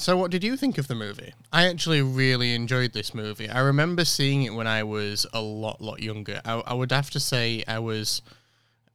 So, 0.00 0.16
what 0.16 0.30
did 0.30 0.42
you 0.42 0.56
think 0.56 0.78
of 0.78 0.88
the 0.88 0.94
movie? 0.94 1.34
I 1.52 1.68
actually 1.68 2.00
really 2.00 2.54
enjoyed 2.54 2.94
this 2.94 3.12
movie. 3.12 3.50
I 3.50 3.60
remember 3.60 4.06
seeing 4.06 4.44
it 4.44 4.54
when 4.54 4.66
I 4.66 4.82
was 4.82 5.26
a 5.34 5.42
lot, 5.42 5.82
lot 5.82 6.00
younger. 6.00 6.40
I, 6.42 6.54
I 6.68 6.72
would 6.72 6.90
have 6.90 7.10
to 7.10 7.20
say 7.20 7.62
I 7.68 7.80
was, 7.80 8.22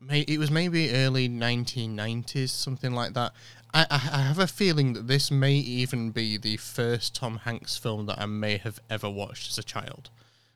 it 0.09 0.39
was 0.39 0.49
maybe 0.49 0.91
early 0.95 1.29
1990s, 1.29 2.49
something 2.49 2.91
like 2.91 3.13
that. 3.13 3.33
I, 3.71 3.85
I 3.91 3.97
have 3.97 4.39
a 4.39 4.47
feeling 4.47 4.93
that 4.93 5.07
this 5.07 5.29
may 5.29 5.53
even 5.53 6.09
be 6.09 6.39
the 6.39 6.57
first 6.57 7.13
Tom 7.13 7.37
Hanks 7.37 7.77
film 7.77 8.07
that 8.07 8.19
I 8.19 8.25
may 8.25 8.57
have 8.57 8.79
ever 8.89 9.07
watched 9.07 9.51
as 9.51 9.59
a 9.59 9.63
child. 9.63 10.09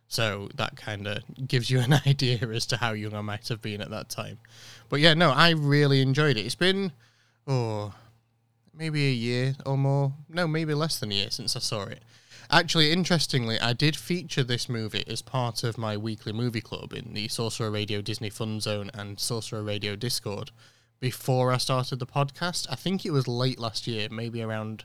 So 0.08 0.50
that 0.56 0.76
kind 0.76 1.06
of 1.06 1.22
gives 1.48 1.70
you 1.70 1.80
an 1.80 1.94
idea 2.08 2.40
as 2.40 2.66
to 2.66 2.78
how 2.78 2.94
young 2.94 3.14
I 3.14 3.22
might 3.22 3.50
have 3.50 3.62
been 3.62 3.82
at 3.82 3.92
that 3.92 4.10
time. 4.10 4.40
But 4.90 5.00
yeah, 5.00 5.14
no, 5.14 5.30
I 5.30 5.52
really 5.52 6.02
enjoyed 6.02 6.38
it. 6.38 6.46
It's 6.48 6.56
been, 6.56 6.92
oh, 7.46 7.94
maybe 8.74 9.08
a 9.08 9.12
year 9.12 9.56
or 9.66 9.78
more. 9.78 10.14
No, 10.28 10.48
maybe 10.48 10.74
less 10.74 11.00
than 11.00 11.12
a 11.12 11.16
year 11.16 11.32
since 11.32 11.56
I 11.56 11.60
saw 11.60 11.84
it. 11.84 12.04
Actually, 12.52 12.92
interestingly, 12.92 13.60
I 13.60 13.74
did 13.74 13.96
feature 13.96 14.44
this 14.44 14.68
movie 14.68 15.04
as 15.08 15.22
part 15.22 15.64
of 15.64 15.78
my 15.78 15.96
weekly 15.96 16.34
movie 16.34 16.62
club 16.62 16.94
in 16.94 17.14
the 17.14 17.28
Sorcerer 17.28 17.70
Radio 17.70 18.02
Disney 18.02 18.32
Fun 18.32 18.60
Zone 18.60 18.90
and 18.94 19.20
Sorcerer 19.20 19.62
Radio 19.62 19.96
Discord 19.96 20.50
before 21.00 21.52
I 21.52 21.58
started 21.58 22.00
the 22.00 22.08
podcast. 22.08 22.66
I 22.70 22.76
think 22.76 23.06
it 23.06 23.12
was 23.12 23.28
late 23.28 23.60
last 23.60 23.86
year, 23.86 24.08
maybe 24.10 24.42
around 24.42 24.84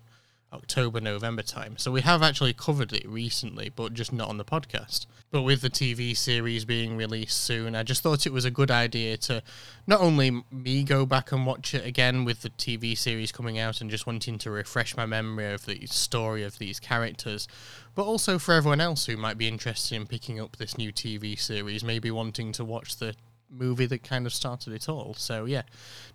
October, 0.55 1.01
November 1.01 1.43
time. 1.43 1.77
So 1.77 1.91
we 1.91 2.01
have 2.03 2.23
actually 2.23 2.53
covered 2.53 2.93
it 2.93 3.07
recently, 3.09 3.71
but 3.75 3.95
just 3.95 4.13
not 4.13 4.29
on 4.29 4.39
the 4.39 4.45
podcast. 4.45 5.07
But 5.31 5.43
with 5.43 5.63
the 5.63 5.71
TV 5.71 6.17
series 6.17 6.65
being 6.65 6.97
released 6.97 7.41
soon, 7.41 7.75
I 7.75 7.83
just 7.83 8.03
thought 8.03 8.27
it 8.27 8.33
was 8.33 8.45
a 8.45 8.51
good 8.51 8.71
idea 8.71 9.17
to 9.19 9.43
not 9.87 10.01
only 10.01 10.45
me 10.51 10.85
go 10.85 11.05
back 11.05 11.33
and 11.33 11.45
watch 11.45 11.75
it 11.75 11.85
again 11.85 12.25
with 12.25 12.43
the 12.43 12.51
TV 12.51 12.97
series 12.97 13.33
coming 13.33 13.59
out 13.59 13.81
and 13.81 13.91
just 13.91 14.07
wanting 14.07 14.39
to 14.39 14.51
refresh 14.51 14.97
my 14.97 15.07
memory 15.07 15.53
of 15.53 15.67
the 15.67 15.87
story 15.87 16.45
of 16.45 16.59
these 16.59 16.79
characters, 16.79 17.49
but 17.95 18.05
also 18.05 18.39
for 18.39 18.55
everyone 18.55 18.81
else 18.81 19.07
who 19.07 19.17
might 19.17 19.39
be 19.39 19.49
interested 19.49 19.97
in 19.97 20.07
picking 20.07 20.41
up 20.41 20.57
this 20.57 20.79
new 20.79 20.93
TV 20.93 21.39
series, 21.39 21.83
maybe 21.83 22.11
wanting 22.11 22.53
to 22.53 22.65
watch 22.65 22.97
the 22.97 23.15
movie 23.59 23.87
that 23.87 24.03
kind 24.03 24.27
of 24.27 24.35
started 24.35 24.73
it 24.73 24.89
all. 24.89 25.15
So 25.15 25.45
yeah, 25.45 25.63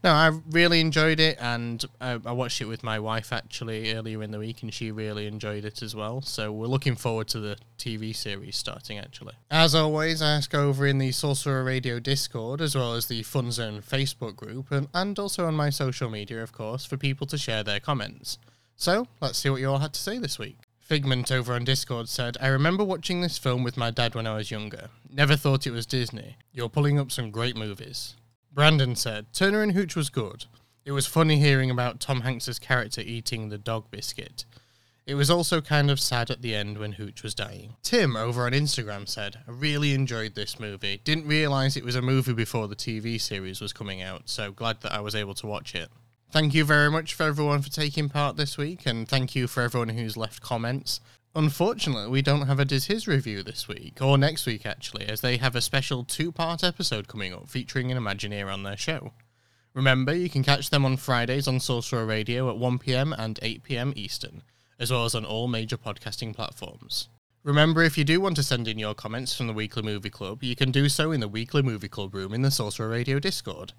no, 0.04 0.12
I 0.12 0.32
really 0.50 0.80
enjoyed 0.80 1.20
it, 1.20 1.38
and 1.40 1.84
I, 2.00 2.20
I, 2.26 2.32
watched 2.32 2.62
it 2.62 2.66
with 2.66 2.84
my 2.84 3.00
wife 3.00 3.34
actually 3.34 3.94
earlier 3.94 4.22
in 4.24 4.32
the 4.32 4.40
week, 4.40 4.62
and 4.64 4.74
she 4.74 4.92
really 4.92 5.28
enjoyed 5.28 5.66
it 5.66 5.82
as 5.82 5.96
well. 5.96 6.22
So 6.22 6.52
we're 6.52 6.68
looking 6.68 6.96
forward 6.96 7.28
to 7.30 7.40
the 7.40 7.58
TV 7.78 8.16
series 8.16 8.56
starting 8.56 8.98
actually. 8.98 9.34
As 9.50 9.76
always, 9.76 10.22
I 10.22 10.36
ask 10.36 10.54
over 10.54 10.86
in 10.86 10.98
the 10.98 11.12
Sorcerer 11.12 11.64
Radio 11.64 12.00
Discord 12.00 12.62
as 12.62 12.76
well 12.76 12.94
as 12.94 13.08
the 13.08 13.24
Fun 13.24 13.52
Zone 13.52 13.82
Facebook 13.82 14.36
group, 14.36 14.72
and, 14.72 14.88
and 14.94 15.18
also 15.18 15.46
on 15.46 15.56
my 15.56 15.70
social 15.70 16.10
media, 16.10 16.42
of 16.42 16.52
course, 16.52 16.86
for 16.86 16.98
people 16.98 17.28
to 17.28 17.38
share 17.38 17.64
their 17.64 17.80
comments. 17.80 18.38
So 18.76 19.08
let's 19.20 19.38
see 19.38 19.50
what 19.50 19.60
you 19.60 19.70
all 19.70 19.80
had 19.80 19.94
to 19.94 20.00
say 20.00 20.18
this 20.18 20.40
week. 20.40 20.58
Figment 20.90 21.32
over 21.32 21.54
on 21.54 21.66
Discord 21.66 22.10
said, 22.10 22.36
I 22.42 22.48
remember 22.48 22.84
watching 22.84 23.22
this 23.22 23.38
film 23.38 23.62
with 23.62 23.78
my 23.78 23.92
dad 23.92 24.16
when 24.16 24.26
I 24.26 24.36
was 24.36 24.50
younger. 24.50 24.90
Never 25.08 25.36
thought 25.36 25.68
it 25.68 25.72
was 25.72 25.86
Disney. 25.86 26.38
You're 26.52 26.68
pulling 26.68 26.98
up 26.98 27.12
some 27.12 27.30
great 27.30 27.56
movies. 27.56 28.16
Brandon 28.52 28.96
said, 28.96 29.28
Turner 29.32 29.62
and 29.62 29.74
Hooch 29.74 29.96
was 29.96 30.10
good. 30.10 30.46
It 30.86 30.92
was 30.92 31.06
funny 31.06 31.38
hearing 31.38 31.70
about 31.70 32.00
Tom 32.00 32.22
Hanks's 32.22 32.58
character 32.58 33.02
eating 33.02 33.50
the 33.50 33.60
dog 33.60 33.92
biscuit. 33.92 34.46
It 35.06 35.14
was 35.14 35.30
also 35.30 35.62
kind 35.62 35.92
of 35.92 36.00
sad 36.00 36.32
at 36.32 36.42
the 36.42 36.56
end 36.56 36.80
when 36.80 36.94
Hooch 36.94 37.22
was 37.22 37.36
dying. 37.36 37.76
Tim 37.84 38.16
over 38.16 38.48
on 38.48 38.54
Instagram 38.54 39.08
said, 39.08 39.38
I 39.48 39.52
really 39.52 39.94
enjoyed 39.94 40.34
this 40.34 40.60
movie. 40.60 41.02
Didn't 41.04 41.28
realise 41.28 41.78
it 41.78 41.86
was 41.86 41.98
a 41.98 42.02
movie 42.02 42.34
before 42.34 42.68
the 42.68 42.76
TV 42.76 43.22
series 43.22 43.62
was 43.62 43.74
coming 43.74 44.02
out, 44.02 44.24
so 44.26 44.52
glad 44.52 44.82
that 44.82 44.94
I 44.94 45.02
was 45.02 45.14
able 45.14 45.36
to 45.36 45.46
watch 45.46 45.76
it. 45.76 45.90
Thank 46.32 46.54
you 46.54 46.64
very 46.64 46.92
much 46.92 47.16
for 47.16 47.24
everyone 47.24 47.64
for 47.64 47.72
taking 47.72 48.08
part 48.08 48.38
this 48.38 48.56
week, 48.56 48.86
and 48.86 49.08
thank 49.08 49.34
you 49.34 49.48
for 49.48 49.64
everyone 49.64 49.90
who's 49.90 50.16
left 50.16 50.44
comments. 50.44 51.02
Unfortunately, 51.34 52.08
we 52.08 52.22
don't 52.22 52.46
have 52.46 52.60
a 52.60 52.66
Diz 52.66 52.86
His 52.86 53.08
review 53.08 53.42
this 53.42 53.68
week, 53.68 54.00
or 54.00 54.16
next 54.16 54.46
week 54.46 54.64
actually, 54.64 55.08
as 55.08 55.22
they 55.22 55.38
have 55.38 55.56
a 55.56 55.62
special 55.62 56.04
two 56.04 56.32
part 56.32 56.64
episode 56.64 57.08
coming 57.08 57.34
up 57.34 57.50
featuring 57.50 57.92
an 57.92 57.98
Imagineer 57.98 58.54
on 58.54 58.62
their 58.62 58.78
show. 58.78 59.14
Remember, 59.74 60.14
you 60.14 60.30
can 60.30 60.44
catch 60.44 60.70
them 60.70 60.86
on 60.86 60.98
Fridays 60.98 61.48
on 61.48 61.60
Sorcerer 61.60 62.06
Radio 62.06 62.48
at 62.52 62.62
1pm 62.62 63.16
and 63.18 63.40
8pm 63.42 63.98
Eastern, 63.98 64.44
as 64.80 64.92
well 64.92 65.06
as 65.06 65.16
on 65.16 65.26
all 65.26 65.48
major 65.48 65.78
podcasting 65.78 66.36
platforms. 66.36 67.10
Remember, 67.44 67.82
if 67.82 67.98
you 67.98 68.04
do 68.04 68.22
want 68.22 68.36
to 68.36 68.44
send 68.44 68.68
in 68.68 68.78
your 68.78 68.94
comments 68.94 69.36
from 69.36 69.48
the 69.48 69.54
Weekly 69.54 69.82
Movie 69.82 70.12
Club, 70.12 70.44
you 70.44 70.56
can 70.56 70.70
do 70.70 70.90
so 70.90 71.12
in 71.12 71.22
the 71.22 71.28
Weekly 71.28 71.64
Movie 71.64 71.90
Club 71.90 72.14
room 72.14 72.36
in 72.36 72.44
the 72.44 72.52
Sorcerer 72.52 72.90
Radio 72.90 73.18
Discord 73.18 73.74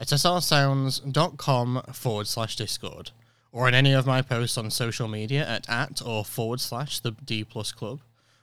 at 0.00 0.08
srsounds.com 0.08 1.82
forward 1.92 2.26
slash 2.26 2.56
Discord, 2.56 3.10
or 3.52 3.68
in 3.68 3.74
any 3.74 3.92
of 3.92 4.06
my 4.06 4.22
posts 4.22 4.56
on 4.56 4.70
social 4.70 5.06
media 5.06 5.46
at 5.46 5.68
at 5.68 6.00
or 6.04 6.24
forward 6.24 6.60
slash 6.60 6.98
the 7.00 7.12
D 7.12 7.44
Plus 7.44 7.70
Club, 7.70 8.00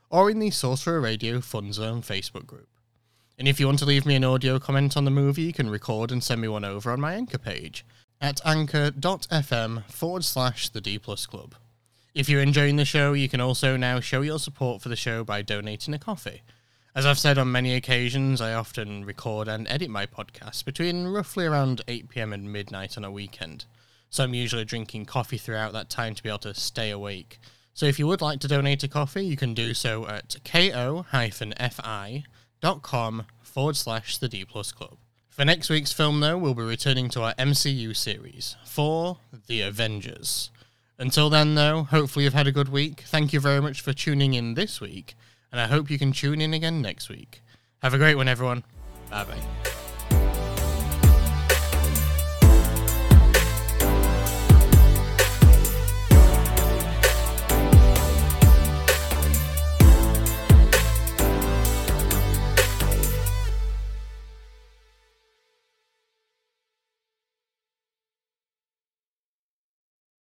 or 0.10 0.30
in 0.30 0.40
the 0.40 0.52
Sorcerer 0.52 1.02
Radio 1.02 1.42
Fun 1.42 1.74
Zone 1.74 2.02
Facebook 2.02 2.46
group. 2.46 2.68
And 3.40 3.48
if 3.48 3.60
you 3.60 3.66
want 3.66 3.80
to 3.80 3.86
leave 3.86 4.06
me 4.06 4.16
an 4.16 4.24
audio 4.24 4.60
comment 4.60 4.96
on 4.96 5.06
the 5.06 5.12
movie, 5.12 5.44
you 5.44 5.54
can 5.54 5.70
record 5.70 6.12
and 6.12 6.24
send 6.24 6.42
me 6.42 6.48
one 6.48 6.64
over 6.64 6.92
on 6.92 7.02
my 7.02 7.14
Anchor 7.14 7.38
page 7.38 7.84
at 8.22 8.40
anchor.fm 8.46 9.84
forward 9.92 10.24
slash 10.24 10.70
the 10.70 10.82
D 10.82 10.98
Plus 11.00 11.26
Club. 11.26 11.56
If 12.14 12.30
you're 12.30 12.42
enjoying 12.42 12.78
the 12.78 12.86
show, 12.86 13.14
you 13.14 13.30
can 13.30 13.42
also 13.42 13.78
now 13.78 14.00
show 14.00 14.22
your 14.22 14.40
support 14.40 14.82
for 14.82 14.90
the 14.90 14.96
show 14.96 15.24
by 15.24 15.44
donating 15.44 15.94
a 15.94 16.00
coffee. 16.00 16.42
As 16.98 17.06
I've 17.06 17.20
said 17.20 17.38
on 17.38 17.52
many 17.52 17.76
occasions, 17.76 18.42
I 18.42 18.56
often 18.56 19.06
record 19.06 19.48
and 19.48 19.68
edit 19.68 19.92
my 19.92 20.08
podcast 20.08 20.66
between 20.66 21.06
roughly 21.06 21.46
around 21.46 21.84
8 21.88 22.10
pm 22.10 22.34
and 22.34 22.52
midnight 22.52 22.98
on 22.98 23.06
a 23.06 23.12
weekend. 23.12 23.66
So 24.10 24.24
I'm 24.24 24.34
usually 24.34 24.66
drinking 24.66 25.06
coffee 25.06 25.38
throughout 25.38 25.74
that 25.74 25.92
time 25.92 26.16
to 26.16 26.24
be 26.24 26.30
able 26.30 26.40
to 26.40 26.56
stay 26.56 26.90
awake. 26.90 27.38
So 27.76 27.86
if 27.86 28.00
you 28.00 28.08
would 28.08 28.24
like 28.24 28.40
to 28.40 28.48
donate 28.48 28.84
a 28.84 28.88
coffee, 28.88 29.24
you 29.24 29.38
can 29.38 29.54
do 29.54 29.76
so 29.76 30.08
at 30.08 30.38
ko-fi.com 30.44 31.06
forward 33.44 33.76
slash 33.76 34.18
the 34.18 34.28
D 34.28 34.44
Plus 34.44 34.72
Club. 34.72 34.98
For 35.30 35.46
next 35.46 35.70
week's 35.70 35.94
film, 35.94 36.20
though, 36.20 36.40
we'll 36.40 36.56
be 36.56 36.64
returning 36.64 37.10
to 37.10 37.22
our 37.22 37.36
MCU 37.36 37.96
series 37.96 38.56
for 38.66 39.20
The 39.46 39.62
Avengers. 39.62 40.50
Until 40.98 41.30
then, 41.30 41.54
though, 41.54 41.84
hopefully 41.84 42.26
you've 42.26 42.34
had 42.34 42.48
a 42.48 42.52
good 42.52 42.70
week. 42.70 43.02
Thank 43.02 43.34
you 43.34 43.40
very 43.40 43.62
much 43.62 43.82
for 43.82 43.94
tuning 43.94 44.34
in 44.34 44.56
this 44.56 44.82
week, 44.82 45.14
and 45.52 45.62
I 45.62 45.68
hope 45.68 45.90
you 45.90 45.98
can 45.98 46.12
tune 46.12 46.42
in 46.42 46.54
again 46.54 46.82
next 46.82 47.10
week. 47.10 47.42
Have 47.82 47.94
a 47.94 47.98
great 47.98 48.16
one, 48.16 48.28
everyone. 48.28 48.64
Bye 49.10 49.24
bye. 49.26 49.84